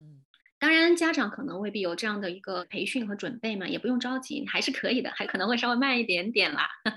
[0.00, 0.24] 嗯。
[0.60, 6.68] 当然，家长可能未必有这样的一个培训和准备嘛，也不用着急，还是可以的，还可能会稍微慢一点点啦。
[6.84, 6.92] 啊，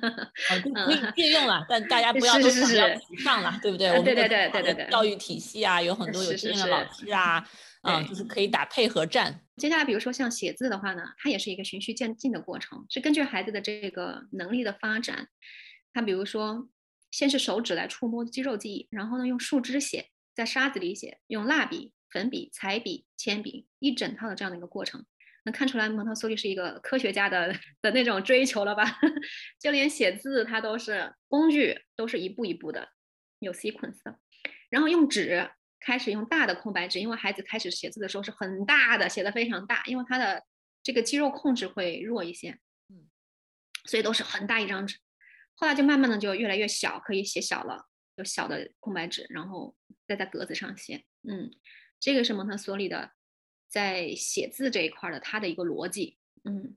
[0.86, 2.88] 可以借用了，但大家不要都是比较
[3.24, 3.90] 上了，对不对？
[3.90, 4.88] 我们对对对对对对。
[4.90, 7.48] 教育体系啊，有很多有经验的老师啊，
[7.82, 9.42] 啊，就是可以打配合战。
[9.58, 15.28] 接下来，比如说像写字的话呢，它也是一个循序渐进的过程，是根据孩子的这个能力的发展。
[15.94, 16.68] 他比如说，
[17.12, 21.92] 先是手指来触摸肌肉记忆，然后呢，用树枝写，在沙子里写，用蜡笔。
[22.12, 25.06] 粉笔、彩笔、铅笔，一整套的这样的一个过程，
[25.46, 28.84] 能看出来蒙特梭利是一个科学家的 的那种追求了吧？
[29.60, 32.90] 就连写字，它都是工具，都是一步一步的，
[33.40, 34.20] 有 sequence 的。
[34.70, 40.44] 然后用纸，开始用大的空白纸，因为孩子开始写字的时候是很大的，写的非常大，因为他的
[40.84, 43.10] 这个肌肉控制会弱一些，嗯，
[43.86, 44.98] 所以都是很大一张纸。
[45.56, 49.76] 后来就慢慢的就越来越小，可以写小了，有小的空白纸，然后
[50.08, 51.52] 再在格子上写，嗯。
[52.02, 53.12] 这个是蒙特梭利的，
[53.70, 56.76] 在写字这一块的他的一个逻辑，嗯，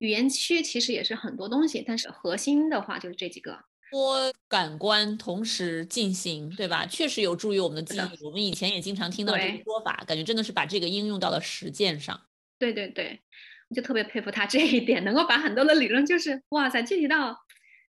[0.00, 6.84] 语言区其实也是很多东西，但是核心的话就是这几个，多感官同时进行，对吧？
[6.84, 8.24] 确实有助于我们的记忆。
[8.24, 12.20] 我们以前也经常听到这个说法，感觉真的是把这个应用到了实践上。
[12.58, 13.20] 对对对，
[13.68, 17.38] 我就特别佩服他这一点，能够把很多的理论，就是哇塞，具体到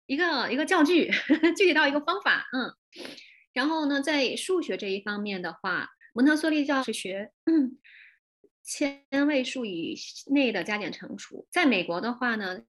[0.07, 1.09] 一个一个教具，
[1.57, 2.75] 具体到一个方法，嗯。
[3.53, 5.91] 然后呢，在数学这一方面的话。
[6.15, 7.33] 蒙特梭利教是学
[8.63, 9.97] 千位数以
[10.27, 12.61] 内的加减乘除，在美国的话呢，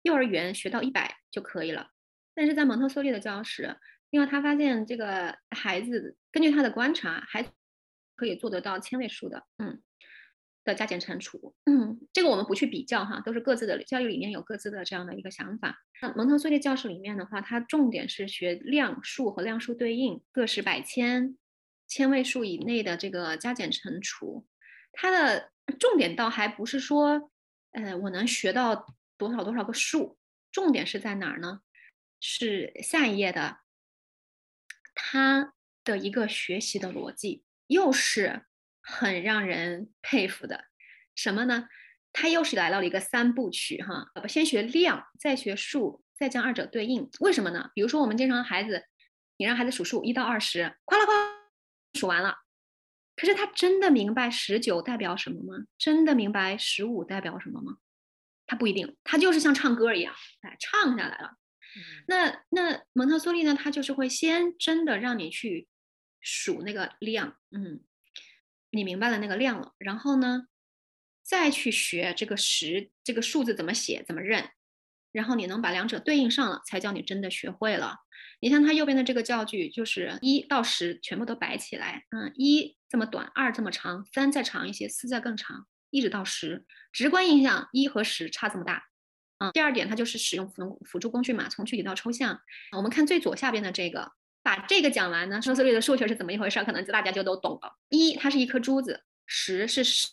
[0.00, 1.90] 幼儿园学到一百就可以了。
[2.34, 3.76] 但是在蒙特梭利的教室，
[4.08, 7.52] 因为他发现这个孩子根据他的观察，还
[8.16, 9.82] 可以做得到千位数的，嗯，
[10.64, 15.76] 的加减乘除，嗯，这个我们不去比较哈，都是各自的教育理念有各自的这样的一个想法。
[16.00, 21.36] 那蒙特梭利教室里面的话，它重点是学量数和量数对应，个十百千。
[21.88, 24.46] 千位数以内的这个加减乘除，
[24.92, 27.30] 它的重点倒还不是说，
[27.72, 30.18] 呃，我能学到多少多少个数。
[30.52, 31.60] 重点是在哪儿呢？
[32.18, 33.58] 是下一页的，
[34.94, 35.52] 他
[35.84, 38.46] 的一个学习的逻辑又是
[38.80, 40.64] 很让人佩服的。
[41.14, 41.68] 什么呢？
[42.12, 47.10] 他又是来到了一个三部曲哈，先学量，再学数，再将二者对应。
[47.20, 47.70] 为什么呢？
[47.74, 48.86] 比如说我们经常孩子，
[49.36, 51.35] 你让孩子数数一到二十，夸啦夸
[51.96, 52.36] 数完了，
[53.16, 55.64] 可是他真的明白十九代表什么吗？
[55.76, 57.78] 真的明白十五代表什么吗？
[58.46, 61.36] 他不一定，他就是像唱歌一样，哎，唱下来了。
[62.06, 63.54] 那那蒙特梭利呢？
[63.54, 65.66] 他就是会先真的让你去
[66.20, 67.82] 数那个量，嗯，
[68.70, 70.46] 你明白了那个量了，然后呢，
[71.22, 74.48] 再去学这个十这个数字怎么写怎么认，
[75.12, 77.96] 然后你能把两者对应上了，才叫你真的学会了。
[78.40, 85.66] 你像它右边的这个教具，就是一到十全部都摆起来，嗯，一这么短，二这么长，三再长一些，四再更长。
[85.90, 88.82] 一直到十，直观印象一和十差这么大，
[89.38, 92.38] 啊，第二点它就是使用辅辅助工具嘛，从具体到抽象。
[92.76, 96.62] 我们看最左下边的这个，把这个讲完呢，生词类的数学是怎么一回事？
[96.64, 97.76] 可能大家就都懂了。
[97.88, 98.94] 一，它是一颗珠子；
[99.26, 100.08] 十是十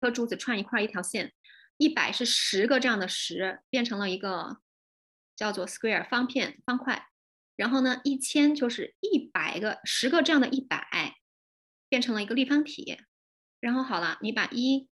[0.00, 1.26] 颗珠子串一块一条线；
[1.80, 4.60] 一百是十个这样的十变成了一个
[5.34, 7.08] 叫做 square 方片方块。
[7.56, 11.16] 然后呢，一千就是一百个十个这样的一百
[11.88, 12.98] 变成了一个立方体。
[13.60, 14.90] 然后好了，你把一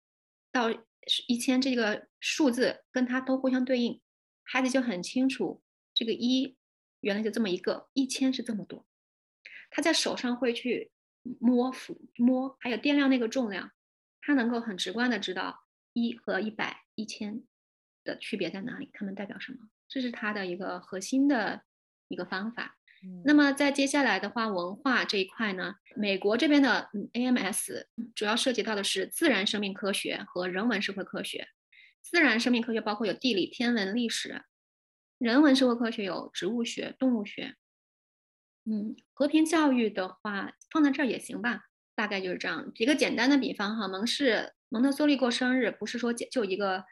[0.51, 0.71] 到
[1.27, 4.01] 一千这个数字跟它都互相对应，
[4.43, 6.57] 孩子就很清楚这个一
[7.01, 8.87] 原来就这么一个，一千是这么多。
[9.71, 10.91] 他在手上会去
[11.39, 13.73] 摸、抚摸，还有掂量那个重量，
[14.23, 15.67] 他能够很直观的知道
[16.03, 17.43] 一和一百、一千
[18.05, 19.59] 的区别在哪里，它们代表什么。
[19.89, 21.63] 这是它的一个核心的
[22.09, 22.77] 一个方法。
[23.25, 31.47] 那么在接下来的话，文化这一块呢，美国这边的 AMS 主要涉及到的是自然生命科学和人文社会科学。
[32.03, 34.43] 自然生命科学包括有地理、天文、历史；
[35.19, 37.55] 人文社会科学有植物学、动物学。
[38.65, 42.73] 嗯，和平教育的话放在这儿也行吧，大概就是这样。
[42.75, 46.85] 举个简单的比方哈，蒙氏蒙特梭利过生日不是说就一个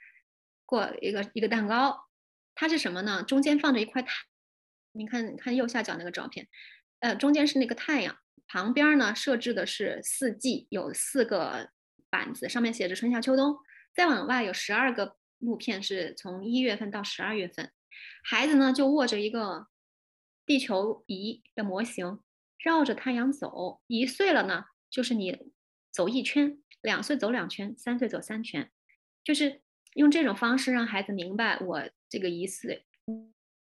[0.64, 2.06] 过一个一个蛋糕，
[2.54, 3.22] 它是什么呢？
[3.22, 4.12] 中间放着一块太。
[4.92, 6.48] 你看看右下角那个照片，
[7.00, 8.16] 呃，中间是那个太阳，
[8.48, 11.70] 旁边呢设置的是四季，有四个
[12.08, 13.58] 板子，上面写着春夏秋冬。
[13.94, 17.72] 再往外有十二个木片，是从一月份到十二月份。
[18.24, 19.68] 孩子呢就握着一个
[20.44, 22.20] 地球仪的模型，
[22.58, 23.82] 绕着太阳走。
[23.86, 25.52] 一岁了呢，就是你
[25.90, 28.70] 走一圈；两岁走两圈；三岁走三圈。
[29.24, 29.60] 就是
[29.94, 32.86] 用这种方式让孩子明白我这个一岁。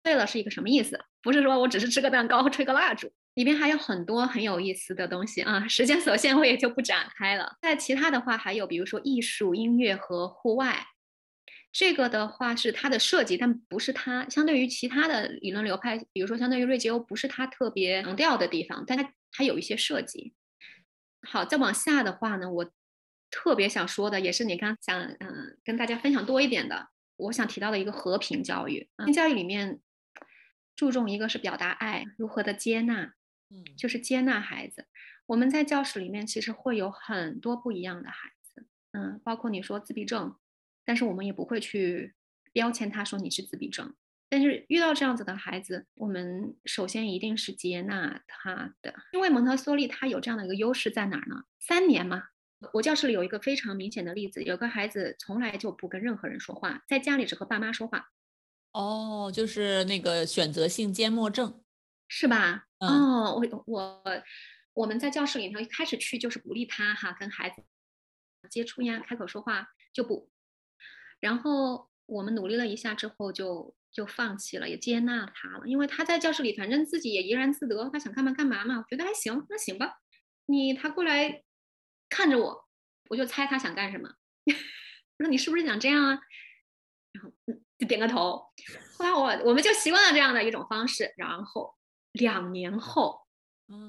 [0.04, 1.00] 对了是一个什么意思？
[1.22, 5.68] 不是说我只是吃个蛋糕、吹个蜡烛，里面还有很多很有意思的东西啊。
[5.68, 7.58] 时间所限，我也就不展开了。
[7.62, 10.86] 在其他的话，还有比如说艺术、音乐和户外，
[11.72, 20.34] 这个的话是它的设计，但不是它相对于其他的理论流派，比如说相对于瑞吉欧，不是它特别强调的地方，但它还有一些设计。
[21.22, 22.72] 好，再往下的话呢，我
[23.30, 28.90] 特别想说的也是你刚想嗯跟大家分享多一点的，我想提到的一个和平教育。
[28.98, 29.80] 和平教育里面。
[30.76, 33.16] 注重一个是表达爱，如何的接纳，
[33.50, 34.86] 嗯，就是接纳孩子。
[35.26, 40.38] 我们在教室里面其实会有很多不一样的孩子，嗯，包括你说自闭症，
[40.86, 42.14] 但是我们也不会去
[42.54, 43.96] 标签他说你是自闭症。
[44.30, 51.46] 但是遇到这样子的孩子，我们首先一定是接纳他的，因为蒙特梭利他有这样的一个优势在哪儿呢？
[51.60, 52.26] 三年嘛，
[52.74, 58.10] 我教室里有一个非常明显的例子，有个孩子从来就不跟任何人说话，在家里只和爸妈说话。
[58.74, 61.64] 哦，就是那个选择性缄默症，
[62.08, 62.66] 是吧？
[62.80, 64.04] 哦，我我
[64.74, 67.64] 我们在教室里头一开始去就是鼓励他哈，跟孩子
[68.50, 70.30] 接触呀，开口说话就不，
[71.20, 80.00] 然后我们努力了一下之后就就放弃了，也接纳他了，因为他在教室里反正自己也怡然自得，他想干嘛干嘛嘛，我觉得还行，那行吧，
[80.46, 81.44] 你他过来
[82.10, 82.68] 看着我，
[83.10, 84.10] 我就猜他想干什么，
[85.18, 86.20] 我说你是不是想这样啊？
[87.14, 87.64] 然后嗯。
[87.78, 88.44] 就点个头，
[88.98, 91.14] 后来我我们就习惯了这样的一种方式。
[91.16, 91.76] 然后
[92.14, 93.22] 两年后，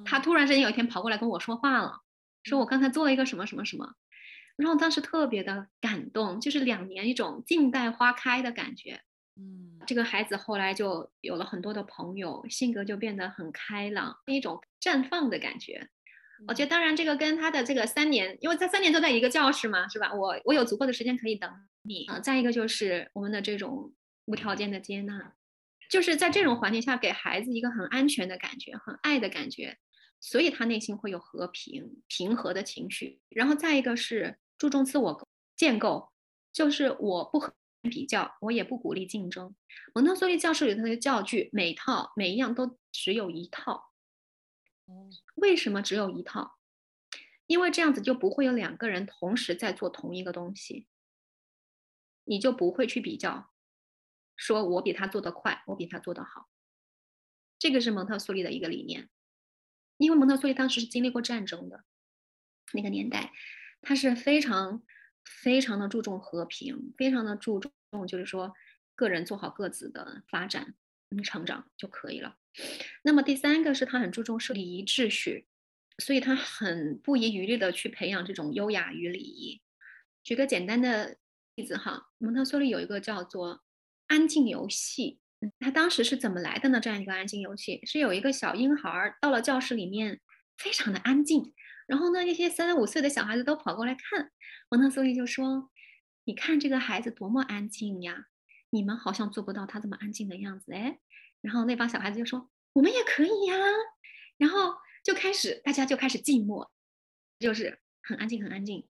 [0.04, 2.02] 他突然之间有一天跑过来跟我说话了，
[2.44, 3.94] 说我刚才做了一个什么什么什么，
[4.56, 9.00] 然后当时特别的感动，就是两年一种静待花开的感觉。
[9.36, 15.88] 嗯，这个孩子后来就有了很多的朋友，性格就变得很开朗，一种绽放的感觉。
[16.46, 20.14] 我觉得当然这个跟他的这个三年，因为他三年都在一个教室嘛，是吧？
[20.14, 21.50] 我我有足够的时间可以等。
[21.82, 23.92] 你啊，再一个就是我们的这种
[24.26, 25.32] 无条件的接纳，
[25.90, 29.78] 就是在这种环境下给孩子一个很安全的感觉，很爱的感觉，
[30.20, 33.20] 所以他内心会有和平、平和的情绪。
[33.30, 35.26] 然后再一个是注重自我
[35.56, 36.10] 建构，
[36.52, 39.54] 就是我不和比较，我也不鼓励竞争。
[39.94, 43.87] 蒙特梭利教室里头的教具，每套每一样都只有一套。
[45.34, 46.58] 为什么只有一套？
[47.46, 50.86] 因为这样子就不会有两个人同时在做同一个东西，
[52.24, 53.50] 你就不会去比较，
[54.36, 56.50] 说我比他做得快，我比他做得好。
[57.58, 59.08] 这个是蒙特梭利的一个理念，
[59.96, 61.84] 因为蒙特梭利当时是经历过战争的
[62.72, 63.32] 那个年代，
[63.80, 64.82] 他是非常
[65.24, 67.72] 非常的注重和平，非常的注重
[68.06, 68.54] 就是说
[68.94, 70.74] 个人做好各自的发展、
[71.24, 72.36] 成长就可以了。
[73.02, 75.46] 那么第三个是他很注重是礼仪秩序，
[75.98, 79.62] 所以他很不遗余力的去培养这种优雅与礼仪。
[80.22, 81.16] 举个简单的
[81.54, 83.62] 例子哈，蒙特梭利有一个叫做
[84.08, 85.20] 安静游戏，
[85.60, 86.80] 他当时是怎么来的呢？
[86.80, 90.20] 这样一个安静游戏是有一个小婴孩儿到了教室里面，
[90.56, 91.54] 非常的安静，
[91.86, 94.30] 然后呢，那些三五岁的小孩子都跑过来看，
[94.68, 95.70] 蒙特梭利就说
[96.26, 98.26] ：“你看这个孩子多么安静呀，
[98.70, 100.98] 你们好像做不到他这么安静的样子，哎。”
[101.40, 103.56] 然后那帮小孩子就说：“我们也可以呀。”
[104.38, 106.70] 然后就开始，大家就开始静默，
[107.38, 108.86] 就是很安静，很安静。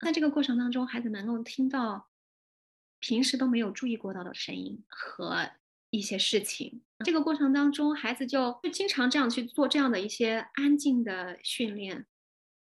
[0.00, 2.08] 在这个过程当中，孩子能够听到
[3.00, 5.50] 平时都没有注意过到的声音和
[5.90, 6.82] 一些事情。
[7.04, 12.06] 这个过程当中，孩子就就经常这样去做这样的一些安静的训练，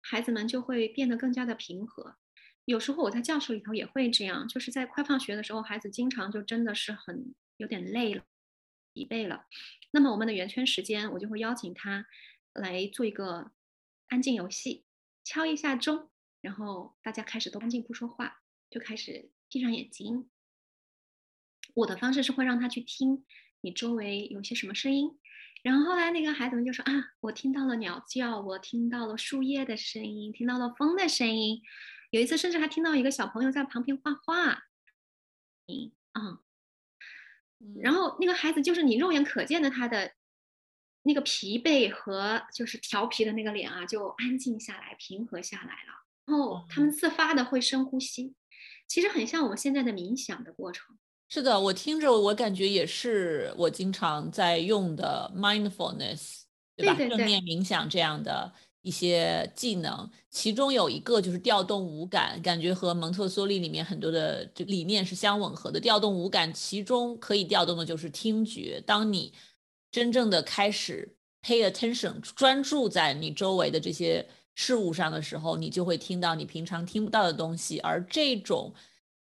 [0.02, 2.16] 孩子们就会变得更加的平和。
[2.66, 8.24] 有时候我在教室里头也会这样，就是在快放学的时候，孩子经常就真的是很有点累了。
[8.94, 9.46] 疲惫了，
[9.92, 12.06] 那么我们的圆圈时间，我就会邀请他
[12.54, 13.52] 来做一个
[14.08, 14.86] 安静游戏，
[15.24, 16.10] 敲一下钟，
[16.42, 20.30] 然后大家开始都安静不说话，就开始闭上眼睛。
[21.74, 23.26] 我的方式是会让他去听
[23.62, 25.18] 你周围有些什么声音，
[25.64, 31.62] 然后后来那个孩子们就说啊，我听到了鸟叫，我听到了树叶的声音，听到了风的声音，
[32.10, 34.64] 有一次甚至还听到一个小朋友在旁边画画，
[35.68, 35.92] 嗯。
[37.80, 40.12] 然后那个孩子就是你肉眼可见的他的
[41.04, 46.06] 那个疲惫和就是调皮的那个脸啊，就安静下来、平和下来了。
[46.26, 48.36] 然后他们自发的会深呼吸，
[48.88, 50.98] 其实很像我们现在的冥想的过程。
[51.28, 56.42] 是的，我听着我感觉也是我经常在用的 mindfulness，
[56.76, 56.96] 对吧？
[56.96, 58.54] 正念冥想这样的。
[58.82, 65.80] 一些技能，其中有一个就是调动五感，感觉和蒙特梭利里面很多的这理念是相吻合的。
[65.80, 68.82] 调动五感，其中可以调动的就是听觉。
[68.86, 69.32] 当你
[69.92, 77.80] 真正的开始 pay attention，专注在你周围的这些事物上的时候，你就会听到你平常听不到的东西。
[77.82, 78.74] 而这种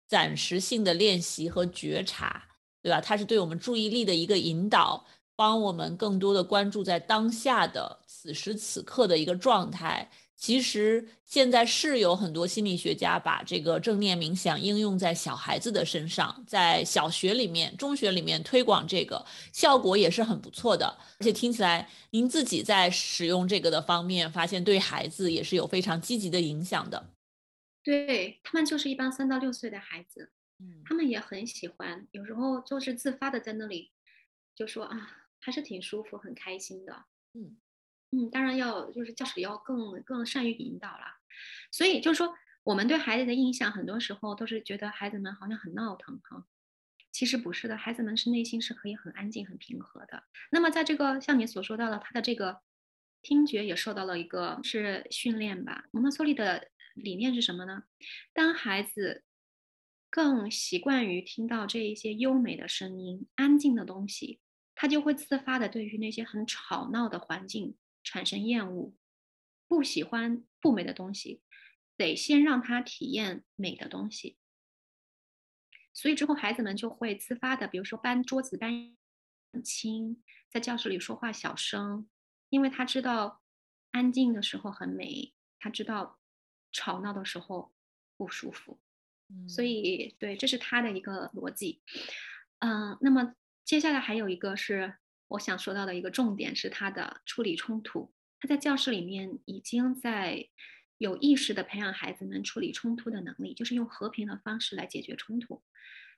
[0.08, 2.42] 暂时性的练习和觉察，
[2.82, 3.00] 对吧？
[3.00, 5.06] 它是对我们注意力的一个引导。
[5.36, 10.10] 帮我们更多的关注在当下的此时此刻的一个状态。
[10.34, 19.22] 其实现在是有很多心理学家把这个正念冥想应用在小孩子的身上，在小学里面、中学里面推广这个，
[19.52, 20.86] 效果也是很不错的。
[21.20, 27.10] 而且听起来您自己在使用这个的方面，发现对孩子也是有非常积极的影响的。
[27.82, 33.92] 对他们就是一般三到六岁的孩子，嗯，他们也很喜欢，有时候就是自发的在那里
[34.56, 35.20] 就说啊。
[35.40, 37.04] 还是挺舒服、很开心的，
[37.34, 37.58] 嗯
[38.16, 41.18] 嗯，当然要就是教室里要更更善于引导了，
[41.72, 46.46] 所以就是说，我们对孩子的印象很多时候都是觉得孩子们好像很闹腾哈，
[47.10, 50.22] 其实不是的，孩子们是内心是可以很安静、很平和的。
[50.52, 52.60] 那么在这个像你所说到的，他的这个
[53.20, 55.86] 听觉也受到了一个是训练吧。
[55.90, 57.82] 蒙特梭利的理念是什么呢？
[58.32, 59.24] 当孩子
[60.08, 64.38] 更习惯于听到这一些优美的声音、安静的东西。
[64.76, 68.94] 他就会自发的对于那些很吵闹的环境产生厌恶，
[69.66, 71.42] 不喜欢不美的东西，
[71.96, 74.38] 得先让他体验美的东西。
[75.92, 78.96] 所以之后孩子们就会自发的，比如说搬桌子搬
[79.52, 82.08] 很轻，在教室里说话小声，
[82.50, 83.42] 因为他知道
[83.90, 86.20] 安静的时候很美，他知道
[86.70, 87.74] 吵闹的时候
[88.16, 88.78] 不舒服。
[89.48, 91.82] 所以对，这是他的一个逻辑。
[92.60, 93.34] 嗯，那么。
[93.64, 94.98] 接下来还有一个是
[95.34, 98.12] 我想说到的一个重点，是他的处理冲突。
[98.40, 100.48] 他在教室里面已经在
[100.98, 105.62] 有意识的培养孩子们处理冲突的能力，就是用和平的方式来解决冲突。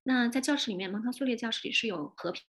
[0.02, 2.42] 那在教室里面，蒙特梭利教室里是有和平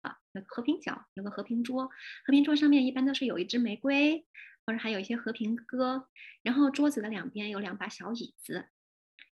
[0.00, 1.90] 啊，有和平角，有个和平桌，
[2.24, 4.26] 和平桌上面一般都是有一支玫瑰，
[4.64, 6.08] 或者还有一些和平鸽。
[6.42, 8.68] 然后桌子的两边有两把小椅子，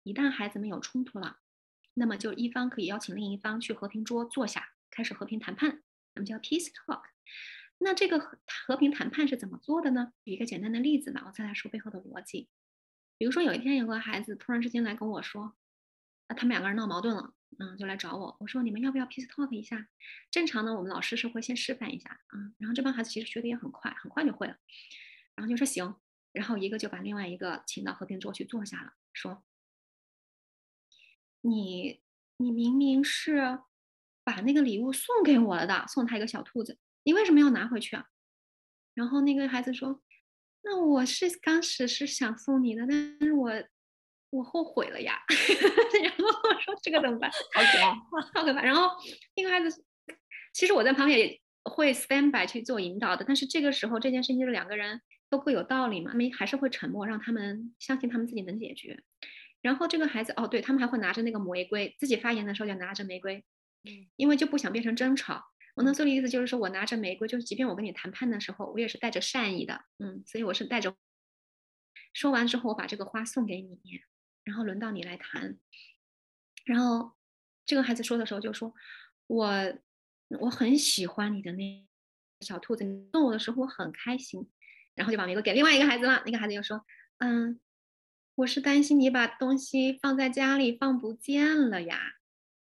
[0.04, 1.38] 一旦孩子们有冲突了，
[1.94, 4.68] 那么就一方可以邀请另一方去和平桌坐下。
[4.92, 5.82] 开始和平谈判，
[6.20, 7.04] 我们叫 peace talk。
[7.78, 10.12] 那这个和和平谈判是怎么做的呢？
[10.22, 12.50] 举一个简单的例子吧，我再来说背后的逻辑。
[13.16, 15.54] 比如说有一天有个孩子突然之间来跟我说
[16.28, 19.88] ：“啊，他们两个人闹矛盾了，嗯，就来找我，我说你们要不要 peace talk 一下？
[20.30, 24.58] 正常呢，我们老师是会先示范一下，嗯，然后这帮孩子其实学的也很快，很快就会了，
[25.34, 25.96] 然后就说行，
[26.32, 29.42] 然后一个就把另外一个请到和平桌去坐下了，说
[31.40, 32.02] 你
[32.36, 33.60] 你明明是
[34.30, 38.04] 把那个礼物送给我了的，送他一个小兔子，你为什么要拿回去啊？
[38.94, 40.00] 然后那个孩子说，
[40.62, 43.50] 那我是当时是想送你的，但是我。
[44.32, 45.18] 我后悔了呀，
[46.04, 47.28] 然后我说这个怎么办？
[47.52, 47.92] 好可爱，
[48.32, 48.62] 好可怕。
[48.62, 48.88] 然后
[49.34, 49.84] 那个孩子，
[50.52, 59.02] 其实我在旁边也会 stand by 去做引导的，但是这个时候这件事情就是两个人都各有道理嘛，他们还是会沉默，让他们相信他们自己能解决。
[59.62, 63.44] 然后这个孩子，哦，对他们还会拿着那个玫瑰，自己发言的时候就拿着玫瑰，
[64.16, 65.44] 因为就不想变成争吵。
[65.76, 70.96] 我能说的意思就是说我拿着玫瑰，就是即便我跟你谈判的时候，我也是带着善意的，嗯，所以我是带着。
[72.12, 73.78] 说完之后，我把这个花送给你。
[74.42, 75.58] 然后轮到你来谈，
[76.64, 77.12] 然后
[77.66, 78.74] 这个孩子说的时候就说
[79.28, 79.78] ：“我
[80.40, 81.86] 我很喜欢你的那
[82.40, 84.50] 小兔子，你送我的时候我很开心。”
[84.96, 86.22] 然后就把玫瑰给另外一个孩子了。
[86.24, 86.84] 那个孩子又说
[87.20, 87.60] ：“嗯，
[88.34, 92.14] 我是担心你把东西放在家里放不见了呀。”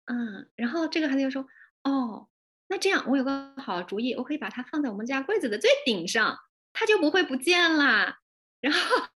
[0.06, 1.46] 嗯，然后这个孩子又说
[1.84, 2.28] ：“哦，
[2.68, 6.38] 那这样我有个好主意，我可以把它放在我们家柜子的最顶上，
[6.74, 8.18] 它就不会不见了。”
[8.62, 9.08] 然后。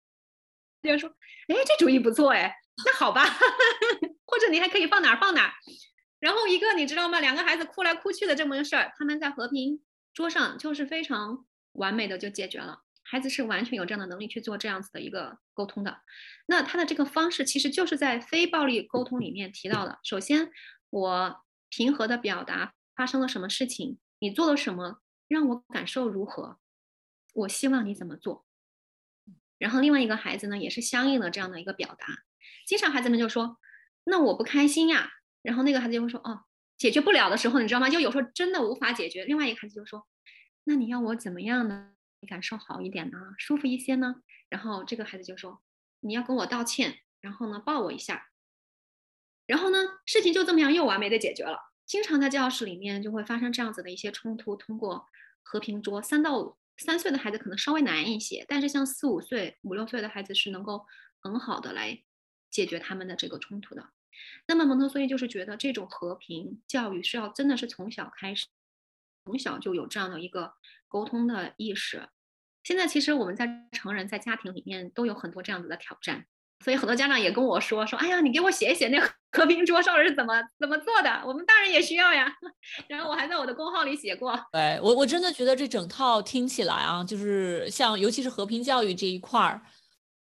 [0.83, 1.09] 就说
[1.49, 3.25] ：“哎，这主意不错哎，那好吧，
[4.25, 5.51] 或者你还可以放哪儿放哪儿。”
[6.19, 7.19] 然后一个你知道吗？
[7.19, 9.81] 两个孩子哭来哭去的这么个事儿，他们在和平
[10.13, 12.83] 桌上就是非常完美的就解决了。
[13.03, 15.97] 孩子是完全有这样的能力去做这样子的一个沟通的。
[16.45, 19.99] 那他的这个方式其实就是在非暴力沟通里面提到的。
[20.03, 20.51] 首先，
[20.89, 26.59] 我平和的表达发生了什么事情，你做了什么，让我感受如何，
[27.33, 28.45] 我希望你怎么做。
[29.57, 32.05] 然后另外一个孩子呢，也是相应的这样的一个表达。
[32.65, 33.59] 经常孩子们就说
[34.05, 35.11] ：“那我不开心呀。”
[35.41, 36.45] 然后那个孩子就会说：“哦，
[36.77, 37.89] 解决不了的时候，你知道吗？
[37.89, 40.07] 就有时候真的无法解决。”另外一个孩子就说
[40.65, 41.93] ：“那你要我怎么样呢？
[42.27, 43.17] 感受好一点呢？
[43.37, 45.61] 舒服一些呢？”然后这个孩子就说
[46.01, 48.27] ：“你要跟我道歉，然后呢抱我一下。”
[49.47, 51.57] 然后呢，事情就这么样又完美的解决了。
[51.87, 55.07] 经常在教室里面就会发生这样子的一些冲突，通过
[55.41, 56.55] 和平桌三到五。
[56.79, 60.85] 三岁的孩子可能稍微难一些，但是像四五岁、五六岁的孩子是能够
[61.17, 62.03] 很好的来
[62.51, 63.89] 解决他们的这个冲突的。
[64.45, 68.45] 那么蒙特梭利就是觉得这种和平教育是要真的是从小开始，
[69.25, 70.53] 从小就有这样的一个
[70.87, 72.09] 沟通的意识。
[72.63, 76.27] 现在其实我们在成人在家庭里面都有很多这样子的挑战。
[76.63, 78.99] 所以很多家长也跟我说说，哎呀，你给我写一写那
[79.31, 82.33] 和平桌上是怎么怎么做的，我们大人也需要呀。
[82.87, 84.37] 然后我还在我的公号里写过。
[84.51, 89.61] 对我我真的觉得这整套听起来啊，就是像尤其是和平教育这一块儿，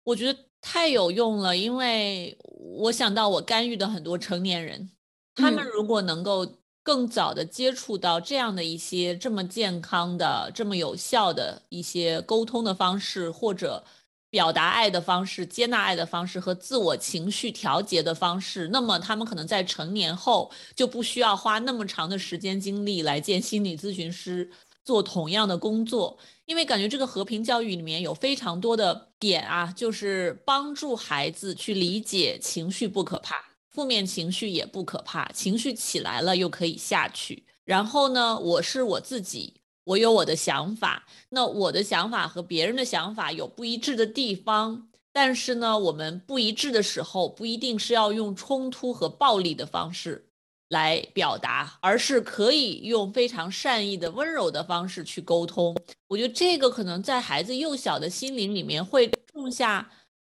[0.04, 1.56] 我觉得太有用了。
[1.56, 2.38] 因为
[2.78, 4.90] 我想到我干预的很多成年人，
[5.34, 6.46] 他们如果能够
[6.82, 13.84] 更早的接触到这样的一些这么健康的、这么有效的一些沟通的方式，或者。
[14.30, 24.48] 表达爱的方式、接纳爱的方式和自我情绪调节的方式，那么他们可能在成年后就不需要花那么长的时间精力来见心理咨询师
[24.84, 26.16] 做同样的工作，
[26.46, 33.34] 因为感觉这个和平教育里面有非常多的点啊，就是帮助孩子去理解情绪不可怕，
[33.68, 37.44] 负面情绪也不可怕，情绪起来了又可以下去。
[37.64, 39.59] 然后呢，我是我自己。
[39.84, 50.26] 我有我的想法，那我的想法和别人的想法有不一致的地方，但是呢，我们不一致的时候，不一定是要用冲突和暴力的方式
[50.68, 55.76] 来表达，而是可以用非常善意的、温柔的方式去沟通。
[56.08, 59.90] 我觉得这个可能在孩子幼小的心灵里面会种下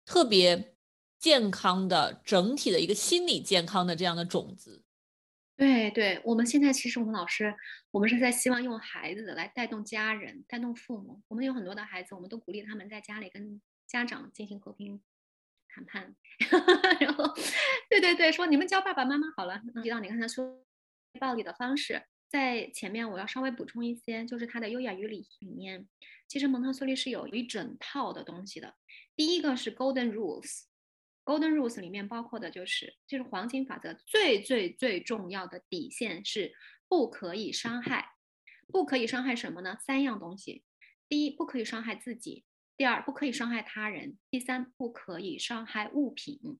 [0.07, 0.75] 特别
[1.19, 4.82] 健康的、整体的一个心理健康的这样的种子。
[5.63, 7.55] 对对，我们现在其实我们老师，
[7.93, 11.23] 我们是在希望用孩子来带动家人，带动父母。
[11.29, 15.01] 我们有很多的孩子，我们都鼓励他们在家里跟家长进行和平
[15.69, 16.17] 谈判。
[16.99, 17.33] 然后，
[17.89, 19.63] 对对对，说你们教爸爸妈妈好了。
[19.85, 20.65] 提到你刚才说
[21.21, 25.87] 暴力的方式，在前面我要稍微补充一些，就是他的优雅与礼仪里面，
[26.27, 28.75] 其实蒙特梭利是有一整套的东西的。
[29.15, 30.65] 第一个是 Golden Rules。
[31.25, 36.53] Golden Rules 里面包括的就是，就是黄金法则最最最重要的底线是
[36.89, 38.17] 不可以伤害，
[38.67, 39.79] 不可以伤害什么呢？
[39.81, 40.65] 三样东西：
[41.09, 42.45] 第一，不可以伤害自己；
[42.77, 46.59] 第二，不可以伤害他人；第三，不可以伤害物品。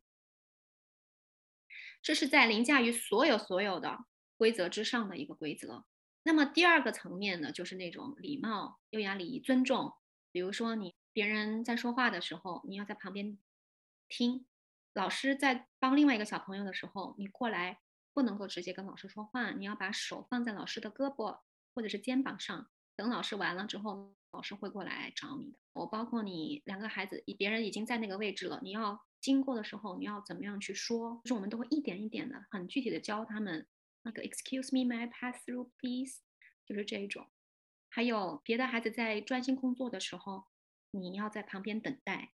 [2.01, 4.07] 这是在凌驾于所有所有的
[4.37, 5.85] 规则之上的一个规则。
[6.23, 9.93] 那么第二个层面呢，就是那种礼貌、优雅、礼仪、尊重。
[10.31, 13.37] 比如说，你别人在说话的时候，你要在旁边
[14.09, 14.47] 听。
[14.95, 17.79] 老师在帮另外一个小朋友的时候，你过来
[18.13, 21.41] 不能够直接跟老师说话，你要把手放在老师的胳膊
[21.75, 25.59] 或者是肩膀上，等老师完了之后，老师会过来找你的。
[25.73, 31.23] 我包括你两个孩子，别人已经在那个位置了，你要经过的时候，你要怎么样去说？
[31.25, 33.67] 就是我们都会一点一点的、很具体的教他们。
[34.03, 36.19] 那个 Excuse me, may I pass through, please？
[36.67, 37.31] 就是这一种。
[37.89, 40.45] 还有别的孩子在专心工作的时候，
[40.91, 42.33] 你要在旁边等待。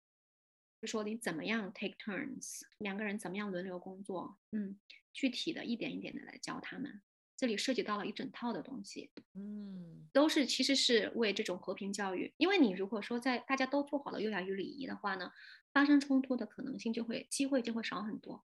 [0.83, 4.37] 就说你怎么样 take turns，两个人怎么样轮流工作？
[4.51, 4.77] 嗯，
[5.13, 7.01] 具体的一点一点的来教他们。
[7.37, 12.33] 这里涉及到了一整套的东西，嗯，都是其实是为这种和平教育。
[12.35, 15.31] 因为你如果说在大家都做好了优雅与礼仪的话呢，
[15.71, 18.43] 发生冲突的可能性就会机会就会少很多。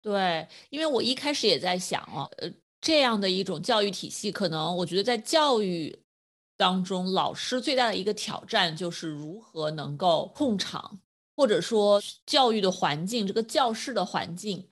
[0.00, 2.50] 对，因为我一开始也在想哦，呃，
[2.80, 6.01] 这样的一种教育体系，可能我觉得在教育
[6.62, 11.00] 当中，老师最大的一个挑战就是如何能够控场，
[11.34, 14.68] 或者说教育的环境，这个教室的环境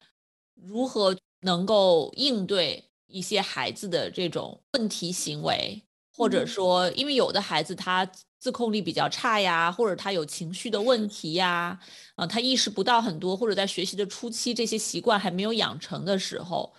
[0.55, 5.83] 如何能够应对一些孩子的这种问题行为，
[6.17, 8.09] 或者说，因为有的孩子他。
[8.43, 11.79] 自控力比较差呀，或者他有情绪的问题呀，
[12.15, 16.73] 啊，他意识不到很多，或者在学习的初期这些习惯还没有养成的时候，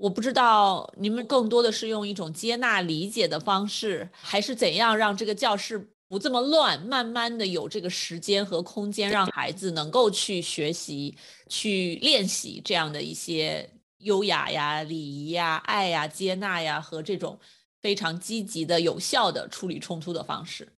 [0.00, 11.14] 我不知道你们更多的是用一种接纳理解的方式，还是怎样让这个教室不这么乱，慢慢的有这个时间和空间，让孩子能够去学习、
[11.48, 17.38] 去练习这样的一些优雅呀、礼仪呀、爱呀、接纳呀和这种
[17.82, 20.72] 非常积极的、有效的处理冲突的方式。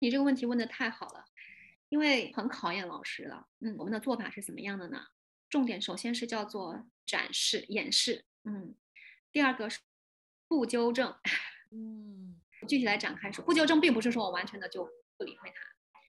[0.00, 1.24] 你这个问题问的太好了，
[1.90, 3.46] 因为很考验老师了。
[3.60, 4.98] 嗯，我们的做法是怎么样的呢？
[5.56, 8.26] 重点首先是叫做展示、演示。
[8.44, 8.74] 嗯，
[9.32, 9.80] 第二个是
[10.46, 11.16] 不纠正。
[11.72, 12.38] 嗯，
[12.68, 14.86] 具体来展开说，不纠正并不是说我完全的就
[15.16, 15.56] 不理会他。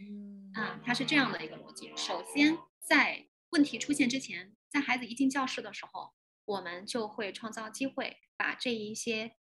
[0.01, 1.93] 嗯，啊，它是这样的一个逻辑。
[1.95, 9.37] 首先，在问题出现之前，在孩子一进教室的时候，我们就会创造机会，把这一些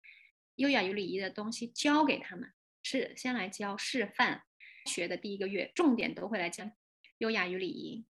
[0.54, 2.52] 优雅与礼仪的东西教给他们。
[2.84, 4.44] 是先来教示范
[4.84, 6.70] 学的第一个月，重点都会来教
[7.18, 8.06] 优雅与礼仪，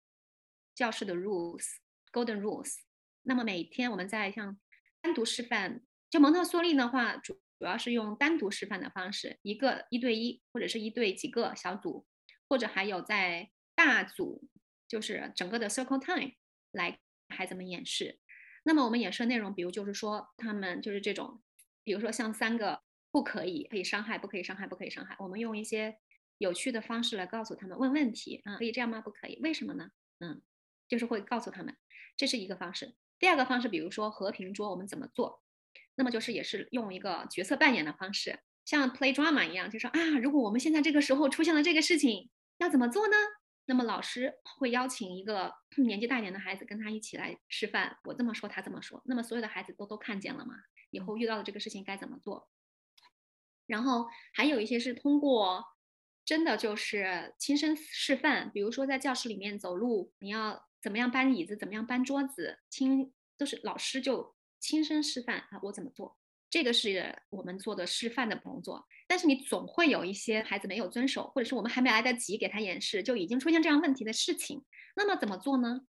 [0.82, 2.78] 教室的 rules，golden rules。
[3.22, 4.60] 那么每天我们在像
[5.00, 12.08] 单独示范，就蒙特梭利的话，主主要是用单独示范的方式，一个一对一或者是一对几个小组，
[12.50, 14.50] 或者还有在大组，
[14.88, 16.32] 就是整个的 circle time
[16.72, 18.20] 来孩子们演示。
[18.64, 21.44] 那么我们演示的内容，比如就是说他们就是这种，
[21.84, 22.82] 比如说像三个。
[23.14, 25.18] 不可以，可以伤害，不可以伤害，不可以伤害。
[25.20, 25.98] 我们用一些
[26.38, 29.02] 有趣的方式来告诉他们，问问题啊，可以这样吗？
[29.02, 29.90] 不可以，为什么呢？
[30.20, 30.42] 嗯，
[30.92, 31.74] 就是会告诉他们，
[32.18, 32.94] 这是一个方式。
[33.18, 35.42] 第二个方式，比如说和平桌，我们怎么做？
[35.96, 43.16] 那么就是也是用一个角色扮演的方式，像 play drama 一样，就说啊，如果我们现在这个时候出现了这个事情，要怎么做呢？
[43.68, 45.54] 那么老师会邀请一个
[45.88, 50.56] 年纪大一点的孩子跟他一起来示范，我这么说，他这么说，那么所有的孩子都都看见了嘛？
[50.90, 52.50] 以后遇到的这个事情该怎么做？
[53.66, 55.64] 然后还有一些是通过
[56.26, 66.18] 真的就是亲身示范，比如说在教室里面走路，你要怎么样搬椅子，怎么样搬桌子，亲都是老师就亲身示范啊，我怎么做？
[66.50, 68.88] 这个是我们做的示范的工作。
[69.08, 74.64] 但是你总会有一些孩子没有遵守，或者是我们还没来得及给他演示，就已经出现这样问题的事情。
[74.96, 75.82] 那么怎么做呢？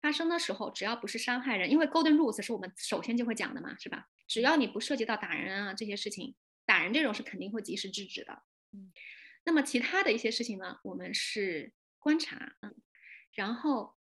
[0.00, 4.08] 发生的时候，只要不是伤害人，因为 Golden Rules 是我们首先就会讲的嘛，是吧？
[4.26, 6.36] 只要你不涉及到打人啊这些事情。
[6.64, 8.92] 打人这种是肯定会及时制止的，嗯，
[9.46, 12.74] 那么其他的一些事情呢，我们是观察，嗯，
[13.38, 13.94] 然后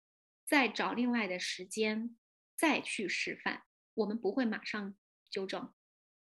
[0.47, 2.17] 再找另外的时间
[2.57, 3.65] 再去示范，
[3.95, 4.95] 我们不会马上
[5.29, 5.75] 纠正，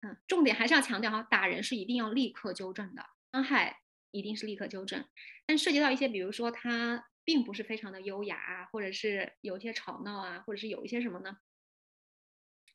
[0.01, 3.79] 嗯，重点还是要强调哈，打人是一定要立刻纠正的，伤害
[4.11, 5.07] 一定是立刻纠正，
[5.45, 11.37] 但涉及到一些，比如说他并不是非常的优雅啊，或者是有一些吵闹啊，或者是有一些什么呢，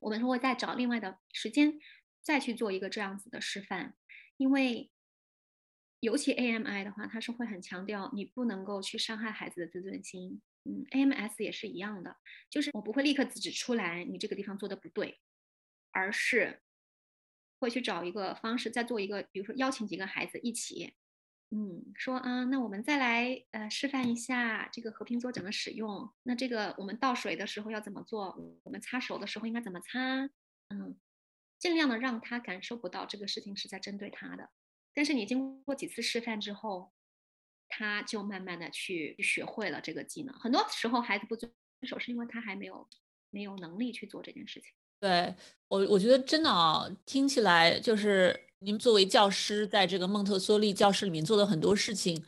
[0.01, 1.78] 我们会再找另外的时间。
[2.24, 3.97] 再去做一个这样子的示范，
[4.37, 4.93] 因为
[6.03, 10.43] 尤其 AMI 的话，它是会很强调你不能够去伤害孩子的自尊心。
[10.65, 12.17] 嗯，AMS 也是一样的，
[12.51, 15.21] 就是我不会立刻指出来你这个地方做的不对，
[15.93, 16.61] 而是
[17.61, 20.95] 会去找一个方式，再做一个，比如说邀请几个孩子一起，
[21.51, 26.13] 嗯，说啊，那我们再来呃示范一下这个和平桌怎么使用。
[26.25, 28.37] 那这个我们倒水的时候要怎么做？
[28.65, 30.29] 我们擦手的时候应该怎么擦？
[30.69, 30.99] 嗯。
[31.59, 34.51] 尽量的让他感受不到这个事情是在针对他的，
[34.95, 36.93] 但是你经过几次示范之后，
[37.68, 40.34] 他就慢慢的去学会了这个技能。
[40.34, 41.51] 很多时候孩子不遵
[41.82, 42.86] 守，是因为他还没有
[43.30, 44.68] 没有能力去做这件事情。
[45.01, 45.34] 对
[45.68, 52.22] 我，我觉得真的啊，听起来就是您作为教师在这个蒙特梭利教室里面做的很多事情，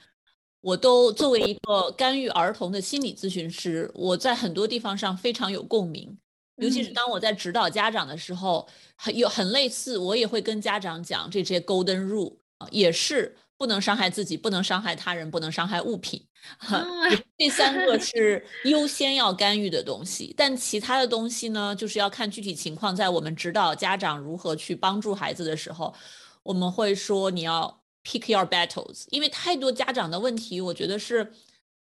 [0.60, 6.18] 我都作为一个干预儿童的心理咨询师，我在很多地方上非常有共鸣。
[6.56, 12.38] 尤其是当我在指导家长的时候，很有很类似，我也会跟家长讲这些 golden rule，
[12.70, 16.26] 也是不能伤害自己，不能伤害他人，不能伤害物品。
[17.38, 22.94] 这三个 是优先要干预的东西，但其他的东西呢，就是要看具体情况。
[22.94, 25.94] 在我们指导家长如何去帮助孩子的时候，
[26.42, 31.32] 我们会说你要 pick your battles，因为太多家长的问题，我觉得是。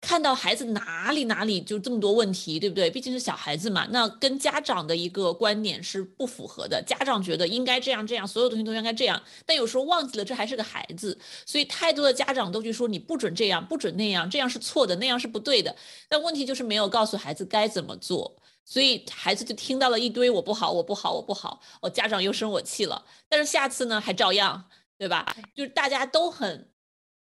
[0.05, 2.91] 看到孩子哪里哪里就这么多问题，对不对？
[2.91, 6.83] 毕竟是小孩子嘛，那跟家长的一个观点是不符合的。
[6.87, 15.75] 家长觉得应该这样这样，所有东西都应该这样，但有时候忘记了这还是个孩子，所以太多的家长都去说你不准这样，不准那样，这样是错的，那样是不对的。
[16.09, 23.05] 但问题就是没有告诉孩子该怎么做，所以孩子就听到了一堆我不好，我不好，我不好，我家长又生我气了。
[23.29, 24.65] 但是下次呢还照样，
[24.99, 25.35] 对吧？
[25.57, 26.69] 就是大家都很。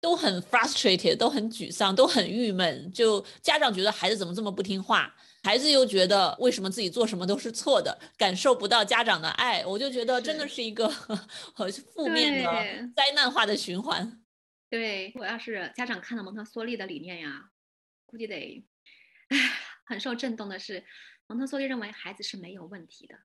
[0.01, 2.91] 都很 frustrated，都很沮丧，都很郁闷。
[2.91, 9.63] 就家长觉得孩子怎么这么不听话，孩子又觉得为什么自己做什么都是错的，感受不到家长的爱。
[9.63, 10.89] 我就觉得真的是一个
[11.53, 12.51] 很负面的
[12.95, 14.19] 灾难化的循环。
[14.69, 17.51] 对我要是家长看到蒙特梭利的理念呀，
[18.07, 18.65] 估计得
[19.27, 19.37] 唉
[19.85, 20.83] 很受震动的是，
[21.27, 23.19] 蒙特梭利认为孩子是没有问题的，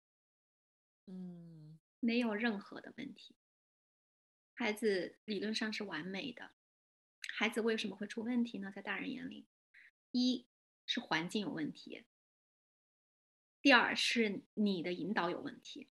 [1.06, 3.34] 嗯，没有任何的问题，
[4.54, 6.50] 孩子理论上是完美的。
[7.34, 8.70] 孩子为什么会出问题呢？
[8.74, 9.46] 在大人眼里，
[10.10, 10.46] 一
[10.86, 12.04] 是环境有问题，
[13.60, 15.88] 第二是你的引导有问题。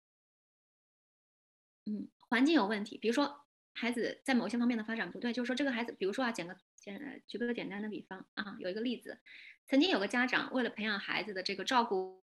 [1.85, 9.21] 嗯，环境有问题，比如说孩子在某些方面的发展不对，就是说这个孩子，比如说啊，简个简举个简单的比方啊，有一个例子，
[9.67, 12.25] 曾经有个家长为了培养孩子的这个照顾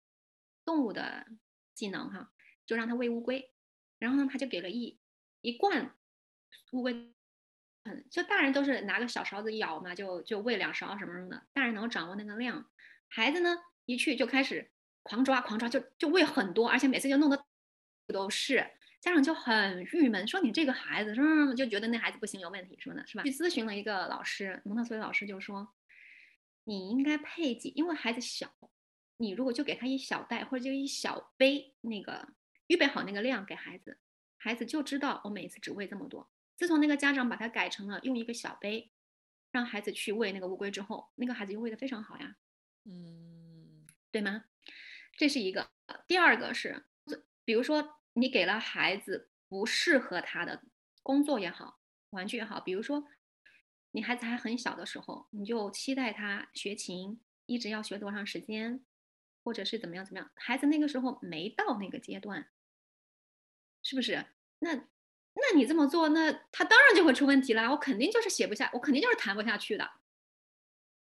[0.64, 1.26] 动物的
[1.72, 2.32] 技能哈，
[2.66, 3.52] 就让他喂乌龟，
[3.98, 4.98] 然后呢，他就给了一
[5.40, 5.96] 一罐
[6.72, 7.13] 乌龟。
[7.84, 12.68] 嗯，就大人都是拿个小勺子舀嘛，就就喂两勺什么什么的，大人能掌握那个量。
[13.08, 14.70] 孩子呢，一去就开始
[15.02, 17.44] 狂抓狂抓，就就喂很多，而且每次就弄得
[18.08, 18.66] 都是，
[19.00, 23.22] 家长就很郁闷，说你这个孩子什么什么，就觉得那孩子不行，有问题什么的，是吧？
[23.22, 25.74] 去咨询了一个老师，蒙特梭利老师就说，
[26.64, 28.50] 你应该配给，因为孩子小，
[29.18, 32.30] 你如果就给他一小袋或者就一小杯，那个
[32.68, 33.98] 预备好那个量给孩子，
[34.38, 36.30] 孩子就知道我每次只喂这么多。
[36.56, 38.92] 自从那个家长把它改成了用一个小杯，
[39.50, 42.36] 让孩子去喂那个乌龟之后，那个孩子就喂得非常好呀，
[42.84, 44.44] 嗯，对吗？
[45.16, 45.70] 这是一个。
[46.06, 46.86] 第二个是，
[47.44, 50.62] 比如说你给了孩子不适合他的
[51.02, 51.80] 工作也好，
[52.10, 53.06] 玩具也好，比如说
[53.90, 58.84] 你孩子还很小的时候，你就期待他学琴，一直要学多长时间，
[59.42, 62.48] 或者是怎么样怎么样，孩子那个时候没到那个阶段，
[63.82, 64.26] 是不是？
[64.60, 64.88] 那。
[65.36, 67.68] 那你这么做，那他当然就会出问题了。
[67.70, 69.90] 我肯定就是写不下，我肯定就是弹不下去的。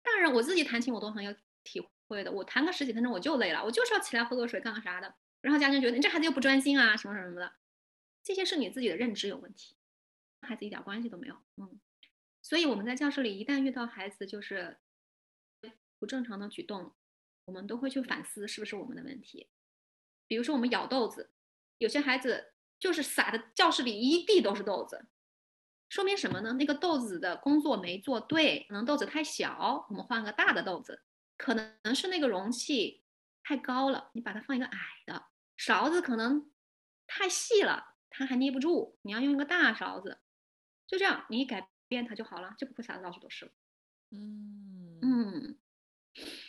[0.02, 2.30] 当然，我自己弹琴我都很有体会的。
[2.30, 5.14] 我弹个十几分钟我就累了，我就是要起来喝个水干个啥的。
[5.40, 7.52] 然后家长觉得你这孩子又不专心啊，什么什么什么的，
[8.22, 9.74] 这些是你自己的认知有问题，
[10.42, 11.36] 孩子一点关系都没有。
[11.56, 11.80] 嗯，
[12.40, 14.78] 所以我们在教室里一旦遇到孩子就是
[15.98, 16.94] 不正常的举动，
[17.46, 19.48] 我们都会去反思是不是我们的问题。
[20.28, 21.32] 比如说我们咬豆子，
[21.78, 22.52] 有些孩子。
[22.80, 25.06] 就是撒的教室里一地都是豆子，
[25.88, 26.54] 说明什么呢？
[26.54, 31.04] 那个豆子的工作没做对，可能豆子太小，我们换个大的豆子。
[31.36, 33.04] 可能是那个容器
[33.42, 35.26] 太高了，你把它放一个矮的。
[35.56, 36.50] 勺子可能
[37.06, 40.18] 太细了，它还捏不住，你要用一个大勺子。
[40.86, 43.52] 就这样，你一改变它就好了，就不会撒的到处都是
[44.10, 45.59] 嗯嗯。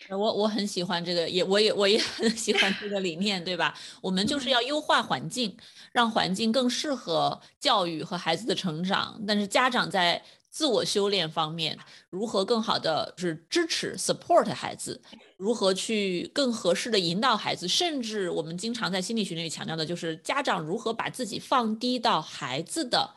[0.10, 3.74] 我我很喜欢这个，也我也我也很喜欢这个理念，对吧？
[4.02, 5.56] 我们就是要优化环境，
[5.94, 9.22] 让环境更适合教育和孩子的成长。
[9.26, 15.02] 但是家长在自我修炼方面，如何更好的是支持 support 孩子，
[15.38, 23.12] 如何去更合适的引导孩子，甚至我们经常在心理学里强调的就是家长如何把自己放低到孩子的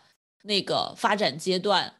[0.44, 1.96] 那个发展阶段，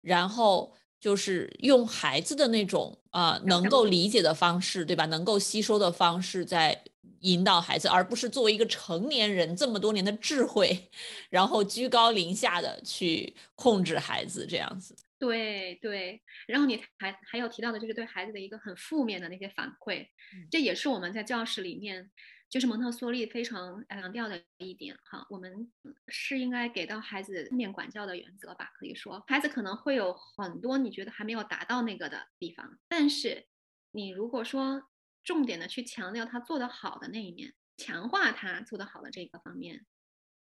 [0.00, 0.77] 然后。
[1.00, 5.06] 就是用孩子的那种啊能够理解的方式，对吧？
[5.06, 6.82] 能够吸收的方式，在
[7.20, 10.90] 引导孩子，而不是作为一个成年人这么多年的智慧，
[11.30, 14.94] 然后居高临下的去控制孩子这样子。
[15.18, 20.06] 对对，然后你还还有提到的就是对孩子的一个很负面的那些反馈，
[20.50, 22.10] 这也是我们在教室里面。
[22.50, 25.70] 就是蒙特梭利非常强调的一点哈，我们
[26.06, 28.70] 是应该给到孩子面管教的原则吧？
[28.78, 33.46] 可以说，孩子可能会有很多你觉得还没有达到那个的地方，但是
[33.90, 34.82] 你如果说
[35.22, 39.84] 重点的去强调他做得好的那一面，强化他做得好的这个方面，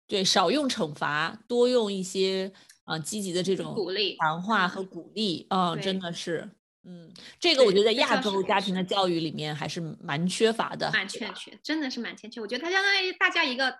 [0.07, 2.51] 对，少用惩罚，多用一些
[2.83, 6.51] 啊积极的这种鼓励强化和鼓励，嗯，真的是，
[6.87, 12.39] 嗯，这个我觉得在在亚洲家庭的教育里面还是蛮缺乏的，蛮欠缺，真的是蛮欠缺。
[12.39, 13.75] 我觉得它相当于大家一个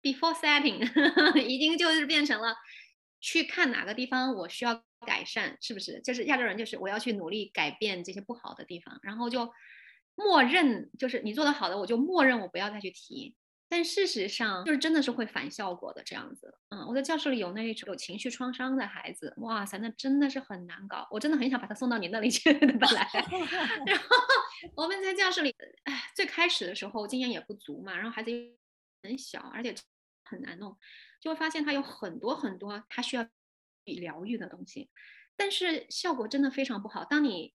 [0.00, 0.78] before setting，
[1.42, 2.54] 已经就是变成了
[3.20, 6.00] 去看哪个地方我需要改善，是不是？
[6.02, 9.50] 就是亚洲人就是我要去努力改变这些不好的地方，然后就
[10.14, 13.34] 默认就是你做的好的，我就默认我不要再去提。
[13.68, 16.54] 但事实上，就是真的是会反效果的这样子。
[16.68, 21.06] 嗯，我在教室里有那一种有情绪创伤的孩子，哇塞，那真的是很难搞。
[21.10, 23.08] 我真的很想把他送到你那里去的， 本来。
[23.86, 24.04] 然后
[24.74, 25.54] 我们在教室里，
[25.84, 28.30] 哎，最开始的时候经验也不足嘛，然后孩子
[29.02, 29.74] 很小，而且
[30.24, 30.78] 很难弄，
[31.20, 33.26] 就会发现他有很多很多他需要
[33.84, 34.90] 疗愈的东西，
[35.36, 37.04] 但是效果真的非常不好。
[37.04, 37.54] 当你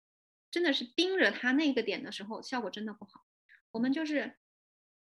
[0.50, 3.24] 真的是盯着他那个点的时候，效果真的不好。
[3.70, 4.36] 我们就是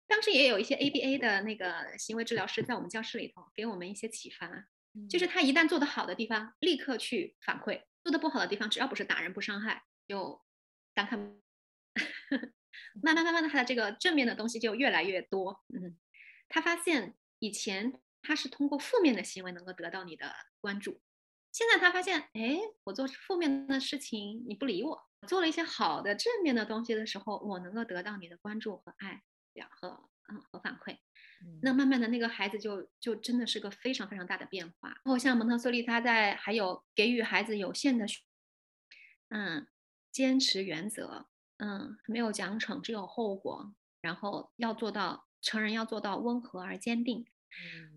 [0.10, 4.66] 当时也有一些 ABA 的那个行为治疗师在我们教室里头给我们一些启发，
[5.07, 10.43] 就是他一旦做得好的地方，立刻去反馈；做得不好的地方，只要不是打人不伤害，就
[10.95, 11.39] 当看。
[13.03, 15.64] 慢慢慢慢的，他的这个正面的东西就越来越多。
[15.70, 15.97] 嗯，
[16.47, 20.99] 他发现以前他是通过负面的行为能够得到你的关注，
[21.51, 29.22] 现在他发现，哎，我做负面的事情你不理我，做了一些好的正面的东西的时候，我能够得到你的关注和爱
[29.60, 30.97] 呀和嗯和反馈。
[31.62, 34.89] 那慢慢的那个孩子就就真的是个非常非常大的变化。
[34.89, 38.05] 然后像蒙特梭利，他在还有给予孩子有限的，
[39.30, 39.68] 嗯，
[40.12, 43.74] 坚持原则，嗯，没有奖惩，只有后果。
[44.01, 47.26] 然后要做到成人要做到温和而坚定，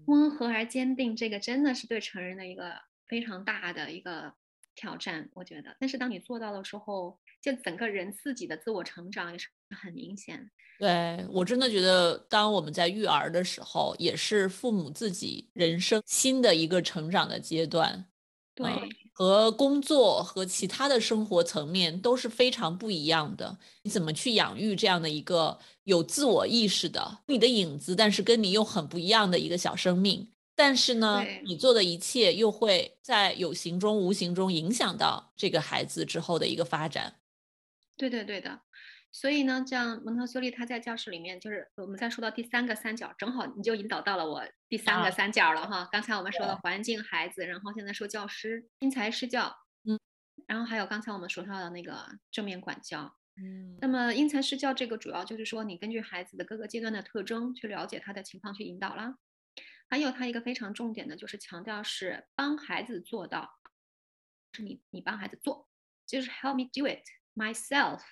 [0.07, 4.35] 温和而坚定，这个真的是对成人的一个非常大的一个
[4.75, 5.77] 挑战，我觉得。
[5.79, 10.51] 但是当你做到的时候，就整个人自己的自我成长也是很明显。
[10.79, 18.07] 对我真的觉得，当我们在育儿的时候，也是父母自己人生新的一个成长的阶段。
[18.55, 18.71] 对，
[19.13, 23.59] 和工作和其他的生活层面都是非常不一样的。
[23.83, 30.33] 你怎么去养育这样的一个有自我意识的你的影子，但是跟你又很不一样的一个小生命？
[30.55, 37.22] 但是呢，你做的一切又会在有形中、无形中影响到这个孩子之后的一个发展。
[37.97, 38.63] 对对对的。
[39.15, 45.87] 所以呢，像蒙特梭利他在教室里面，就是我们再说到第三个三角，正好你就引导到了我第三个三角了哈。
[45.93, 50.01] 刚才我们说的环境、孩子，然后现在说教师因材施教，嗯，
[50.47, 53.77] 然后还有刚才我们说到的那个正面管教，嗯。
[53.83, 59.19] 那么因材施教这个主要就是说，你根据孩子的各个阶段的特征去了解他的情况去引导啦。
[59.91, 63.59] 还有他一个非常重点的就是强调是帮孩子做到，
[64.55, 65.69] 是你你帮孩子做，
[66.07, 67.05] 就是 help me do it
[67.35, 68.03] myself。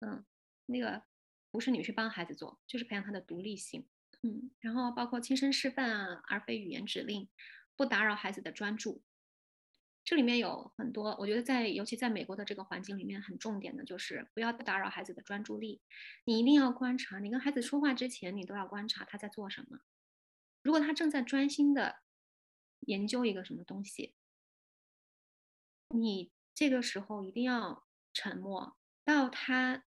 [0.00, 0.24] 嗯，
[0.66, 1.02] 那个
[1.50, 3.88] 不是你去帮孩子做，就是培养他的独立性。
[4.22, 7.28] 嗯，然后包括亲身示范啊，而非语言指令，
[7.76, 9.02] 不打扰孩子的专注。
[10.04, 15.80] 这里面有很多，我觉得在尤其在美国的这个环境里面，很重点的就是不要打扰孩子的专注力。
[16.24, 19.80] 你一定要观察，你跟孩子说话之前，你都要观察他在做什么。
[20.62, 22.02] 如果他正在专心的
[22.80, 24.14] 研究一个什么东西，
[25.88, 27.85] 你这个时候一定要
[28.16, 28.78] 沉默。
[29.04, 29.84] 到他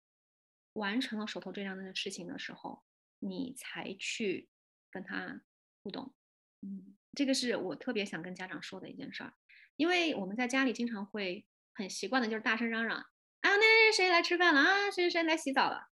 [0.73, 2.83] 完成了手头这样的事情的时候，
[3.17, 4.47] 你才去
[4.91, 5.41] 跟他
[5.81, 6.13] 互动。
[6.61, 9.33] 嗯，这个是我特别想跟家长说的一件事儿，
[9.77, 15.87] 因为我们在家里经常会很习惯的就是大声嚷嚷啊，那谁来吃饭了啊，谁谁谁来洗澡了。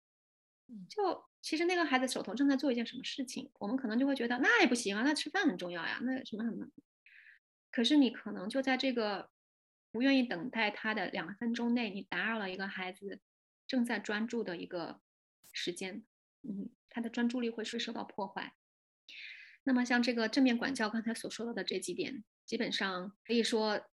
[0.89, 6.67] 就其实那个孩子手头正在做一件什么事情，我们可能就会觉得那也不行啊，那吃饭很重要呀，那什么什么。
[7.71, 9.29] 可是你可能就在这个。
[9.93, 13.21] 不愿意等待他的两分钟内，你打扰了一个孩子
[13.67, 14.99] 正在专注的一个
[15.51, 16.03] 时间，
[16.41, 18.55] 嗯，他的专注力会是受到破坏。
[19.65, 23.85] 那么像这个正面管教刚才所说到的这几点，基本上可以说，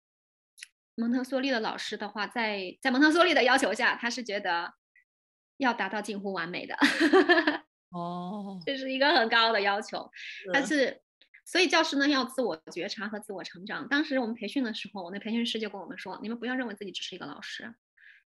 [0.95, 4.73] 蒙特梭利的老师的话，在在蒙特梭利的要求下，他是觉得
[5.59, 6.75] 要达到近乎完美的。
[7.93, 10.11] 哦，这是一个很高的要求，
[10.51, 11.03] 但是。
[11.51, 13.89] 所以教师呢要自我觉察和自我成长。
[13.89, 17.75] 当时我们培训的时候，我那培训师就跟我们说：“你们不要认为自己只是一个老师，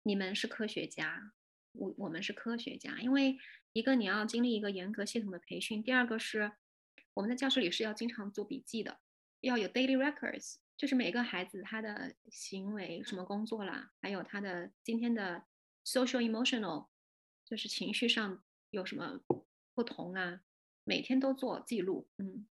[0.04, 1.30] 你们是科学家。
[1.72, 3.36] 我我们是科学家，因为
[3.74, 6.50] 一个你要经历一个严格系统的培训，第二个是
[7.12, 8.98] 我们在教室里是要经常做笔记的，
[9.42, 15.44] 要有 daily records，就是每个孩子他的行为、什么工作啦，还有他的今天的
[15.84, 16.86] social emotional，
[17.44, 19.20] 就是情绪上有什么
[19.74, 20.40] 不同啊，
[20.84, 22.46] 每天都做记录，嗯。”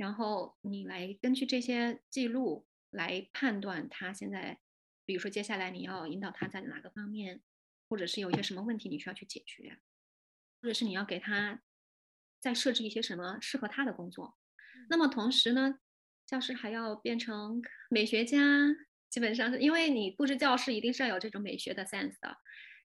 [0.00, 4.58] 然后你来根据这些记录来判断他现在，
[5.04, 7.42] 比如说接下来你要引导他在哪个方面，
[7.86, 9.78] 或者是有一些什么问题你需要去解决，
[10.62, 11.60] 或者是你要给他
[12.40, 14.38] 再设置一些什么适合他的工作。
[14.88, 15.78] 那么同时呢，
[16.24, 18.38] 教师还要变成美学家，
[19.10, 22.38] 基本上是因为你布置教室一定是要有这种美学的 sense 的。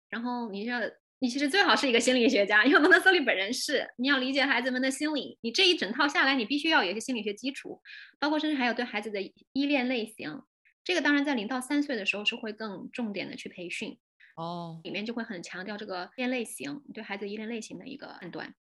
[0.09, 0.81] 然后你要，
[1.25, 7.81] 你其实最好是一个心理学家，因为蒙特梭利本人是，你要理解孩子们的心理，你这一整套下来，你必须要有一些心理学基础，
[8.19, 9.19] 包括甚至还有对孩子的
[9.53, 10.43] 依恋类型。
[10.83, 13.97] 这个当然在零到三岁的时候是会更重点的去培训。
[14.35, 18.53] 哦，里面就会很强调这个依恋类型，对孩子依恋类型的一个判断。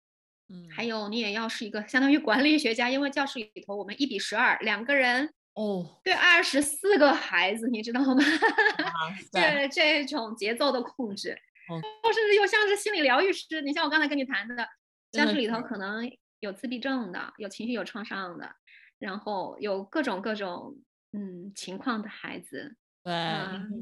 [0.47, 8.23] 嗯，还有你也要是一个相当于管理学家，因为教室里头我们一比十二，两个人哦，对二十四个孩子，你知道吗？
[9.33, 11.37] 这这种节奏的控制，
[11.67, 13.61] 甚至又像是心理疗愈师。
[13.61, 14.67] 你像我刚才跟你谈的，
[15.11, 16.09] 教室里头可能
[16.39, 18.49] 有自闭症的，有情绪有创伤的，
[18.99, 20.75] 然后有各种各种
[21.11, 22.75] 嗯情况的孩子。
[23.05, 23.11] 对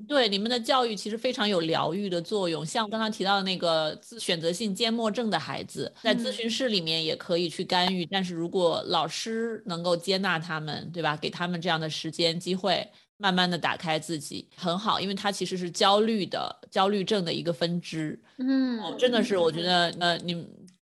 [0.07, 2.65] 对，你们的教育其实非常有疗愈的作用。
[2.65, 11.15] 像刚刚提到的那个选择性缄默症的孩子，在咨询室里面也可以去干预，但是如果老师能够接纳他们，对吧？
[11.15, 12.84] 给他们这样的时间机会，
[13.22, 18.19] 慢慢的打开自己，很好，因为它其实是焦虑的焦虑症的一个分支。
[18.38, 20.45] 嗯，真的是，我觉得呃，你。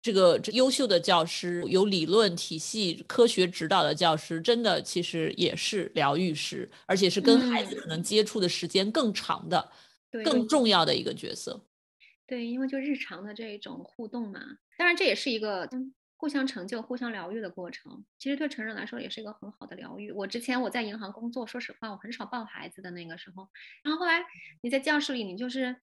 [0.04, 9.70] 这个这优秀的教师，有理论体系、科学指导的教师，真的其实也是疗愈师，而且是跟孩子可能接触的时间更长的、
[10.24, 11.64] 更重要的一个角色。
[12.26, 14.40] 对，因为就日常的这种互动嘛，
[14.76, 15.68] 当然这也是一个
[16.22, 18.06] 互相成就、互相疗愈的过程。
[18.16, 20.12] 其实对成人来说也是一个很好的疗愈。
[20.12, 23.50] 我之前我在银行工作，说实话，我很少抱孩子的那个时候，
[23.82, 24.24] 然后后来
[24.60, 25.80] 你在教室里，你就是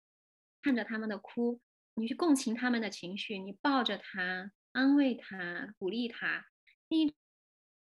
[0.61, 1.61] 看着他们的哭。
[1.93, 6.45] 你去共情他们的情绪，你抱着他，安慰他，鼓励他，
[6.89, 7.15] 一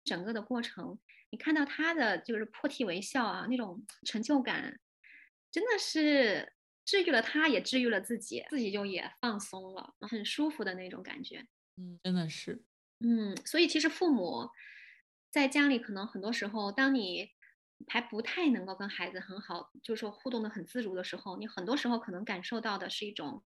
[0.03, 0.99] 整个的过程，
[1.31, 4.79] 你看到他的就是破涕为笑啊，那种成就感，
[5.49, 6.53] 真的是
[6.85, 11.47] 治愈了他，也治愈了自己，自己就也放松了，很舒服的那种感觉。
[11.77, 12.63] 嗯，真的是，
[12.99, 14.49] 嗯，所以其实父母
[15.31, 17.31] 在家里可能很多时候，当你
[17.87, 23.43] 还不太能够跟孩子很好，就是说互动的很自如的时候，你很多时候可能感受到的是一种。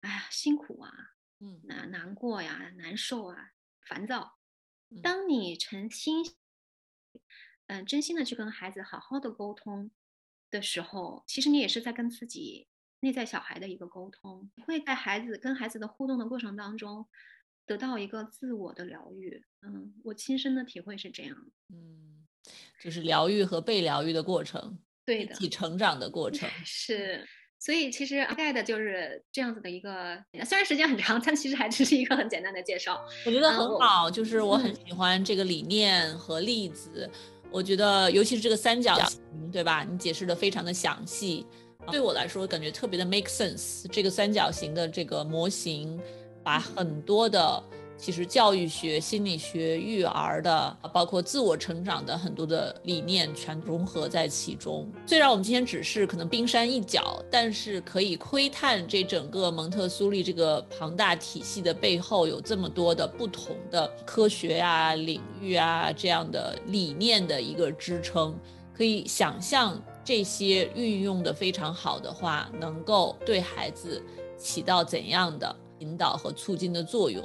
[0.00, 0.92] 哎呀，辛苦啊，
[1.40, 4.38] 嗯，难难过呀，难受啊，烦躁。
[5.02, 6.22] 当你诚心，
[7.68, 9.90] 嗯，真心的去跟孩子好好的沟通
[10.50, 12.68] 的时候，其实你也是在跟自己
[13.00, 17.08] 内在小孩的一个沟通，会在孩子跟孩子的互动的过程当中，
[17.66, 19.42] 得到一个自我的疗愈。
[19.62, 21.36] 嗯，我亲身的体会是这样。
[21.70, 22.26] 嗯，
[22.82, 27.26] 就是疗愈和被疗愈的过程，对的，一起成长的过程 是。
[27.58, 33.02] 所以其实大概的就是这样子的一个，虽然时间很长，但其实还只是一个很简单的介绍。
[33.24, 37.10] 我觉得很好，就是我很喜欢这个理念和例子。
[37.50, 39.18] 我觉得尤其是这个三角形，
[39.50, 39.82] 对吧？
[39.82, 41.46] 你解释的非常的详细，
[41.90, 43.86] 对我来说感觉特别的 make sense。
[43.90, 45.98] 这个三角形的这个模型，
[46.44, 47.60] 把很多的。
[47.96, 54.86] 其实教育学、心理学、育儿的，包括自我成长的很多的理念，全融合在其中。
[55.06, 68.36] 虽然我们今天只是可能冰山一角，但是可以窥探这整个蒙特梭利这个庞大体系的背后，有这么多的不同的科学啊、领域啊这样的理念的一个支撑。
[68.76, 74.02] 可以想象这些运用的非常好的话，能够对孩子
[74.36, 75.54] 起到怎样的
[75.84, 77.22] 引导和促进的作用。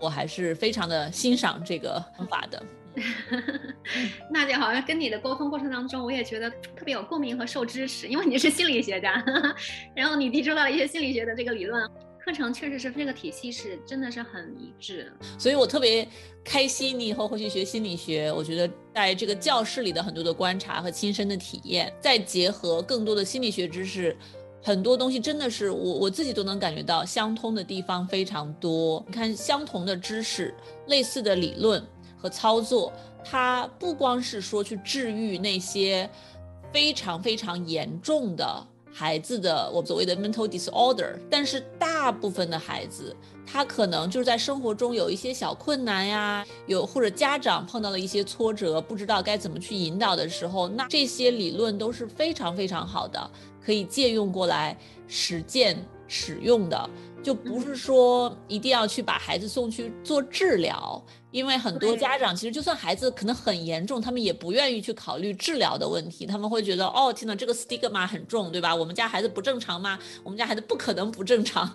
[0.00, 2.60] 我还是非常的欣赏这个方法的。
[4.30, 9.24] 娜姐好像跟你的沟通过程当中，我也觉得特别有共鸣和受支持，因为你是心理学家，
[9.94, 11.88] 然后你提出了一些心理学的这个理论，
[12.22, 16.06] 课程确实是这个体系是真的是很一致，所以我特别
[16.44, 16.98] 开心。
[16.98, 24.14] 你以后会去学心理学，我觉得在这个教室里的很多的观察和亲身的体验，再结合更多的心理学知识。
[24.64, 29.02] 很多东西真的是我我自己都能感觉到相通的地方非常多。
[29.08, 30.54] 你看，相同的知识、
[30.86, 31.84] 类似的理论
[32.16, 32.92] 和操作，
[33.24, 36.08] 它不光是说去治愈那些
[36.72, 53.30] 非常非常严重的孩子的我们所谓的 mental disorder，但是大部分的孩子，他可能就是在生活中有一些小困难呀，有或者家长碰到了一些挫折，不知道该怎么去引导的时候，那这些理论都是非常非常好的。
[53.64, 55.76] 可以借用过来实践
[56.08, 56.90] 使用的，
[57.22, 68.74] 就不是说一定要去把孩子送去做治疗，因为很多家长其实就算孩子可能很严重，他们也不愿意去考虑治疗的问题，他们会觉得哦，天呐，这个 stigma 很重，对吧？
[68.74, 69.98] 我们家孩子不正常吗？
[70.22, 71.74] 我们家孩子不可能不正常。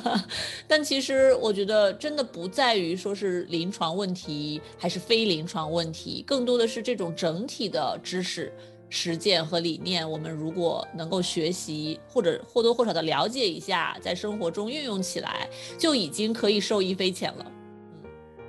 [0.68, 8.52] 但其实我觉得真的不在于说是临床问题还是非临床问题，更多的是这种整体的知识。
[8.90, 17.46] 实践和理念，我们如果能够学习或者或多或少的了解一下，在生活中运用起来，就已经可以受益匪浅了。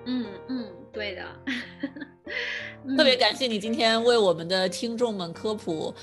[0.06, 1.24] 嗯嗯嗯，对的。
[2.98, 5.94] 特别感谢你今天为我们的听众们科普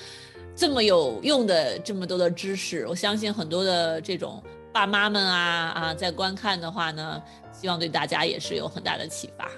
[0.54, 2.86] 这么有用的这么多的知识。
[2.86, 4.40] 我相信很多的这种
[4.72, 7.20] 爸妈们啊啊，在观看的话呢，
[7.52, 9.50] 希望对大家也是有很大的启发。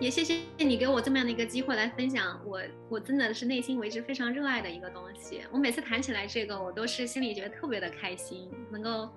[0.00, 5.42] 也谢谢你给我这么样的一个机会来分享，我我真的是内心为之非常热爱的一个东西。
[5.52, 9.08] 我每次谈起来这个，我都是心里觉得特别的开心，能够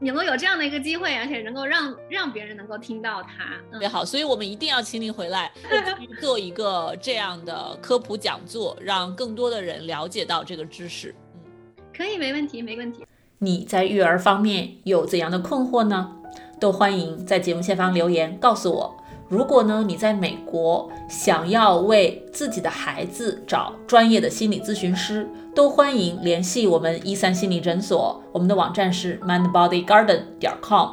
[0.00, 4.04] 能够有这样的一个机会，而且能够让让别人能够听到它，特别好。
[4.04, 5.52] 所以我们一定要请你回来，
[6.20, 11.14] 做一个这样的科普讲座，让更多的人了解到这个知识。
[11.36, 13.06] 嗯，可以，没问题，没问题。
[13.38, 16.16] 你在育儿方面有怎样的困惑呢？
[16.58, 19.03] 都欢迎在节目下方留言告诉我。
[19.28, 28.22] 如果呢，你在美国想要为自己的孩子找专业的心理咨询师，都欢迎联系我们一三心理诊所。
[28.32, 30.88] 我们的网站是 mindbodygarden 点 com。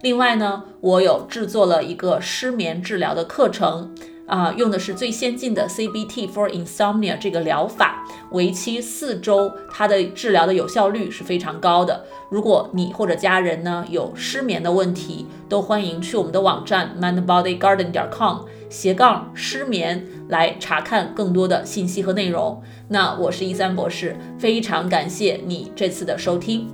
[0.00, 3.94] 另外呢，我有制作了一个失眠治疗的课程。
[4.26, 12.04] 啊，用的是最先进的 CBT for insomnia 这个疗法，为期四周，它的治疗的有效率是非常高的。
[12.28, 22.60] 如果你或者家人呢有失眠的问题，都欢迎去我们的网站 mindbodygarden 点 com 斜杠失眠来查看更多的信息和内容。
[22.88, 26.66] 那我是一三博士，非常感谢你这次的收听。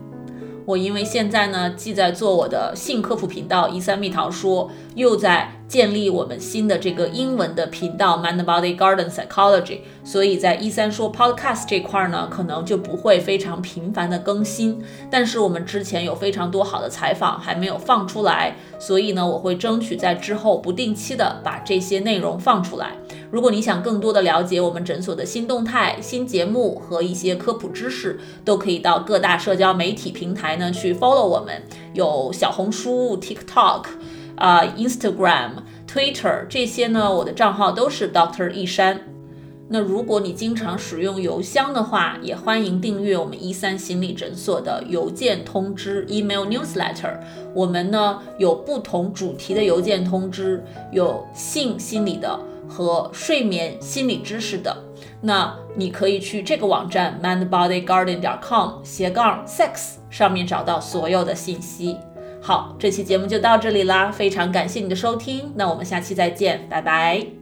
[0.64, 5.52] 我因为现在呢，既在做我的性科普频道一三蜜桃说，又在。
[5.72, 14.84] 建立我们新的这个英文的频道 Mind Body Garden Psychology，所以在一三说 Podcast 这块儿呢，可能就不会非常频繁的更新。
[15.10, 22.92] 但是我们之前有非常多好的采访还没有放出来，所以呢，我会争取在之后不定期的把这些内容放出来。
[23.30, 31.62] 如果你想更多的了解我们诊所的新动态、新节目和一些科普知识，都可以到各大社交媒体平台呢去 follow 我们，
[31.94, 33.84] 有小红书、TikTok。
[34.36, 35.50] 啊，Instagram、
[35.86, 39.00] Twitter 这些呢，我的账号都是 Doctor 一山。
[39.68, 47.16] 那如果你经常使用邮箱的话，也欢迎订阅我们一三心理诊所的邮件通知 Email Newsletter。
[47.54, 54.76] 我们呢有不同主题的邮件通知，有性心理的和睡眠心理知识的。
[55.22, 61.96] 那你可以去这个网站 mindbodygarden 点 com 斜杠 sex 上面找到所有的信息。
[62.44, 67.41] 好，这期节目就到这里啦，非常感谢你的收听，那我们下期再见，拜拜。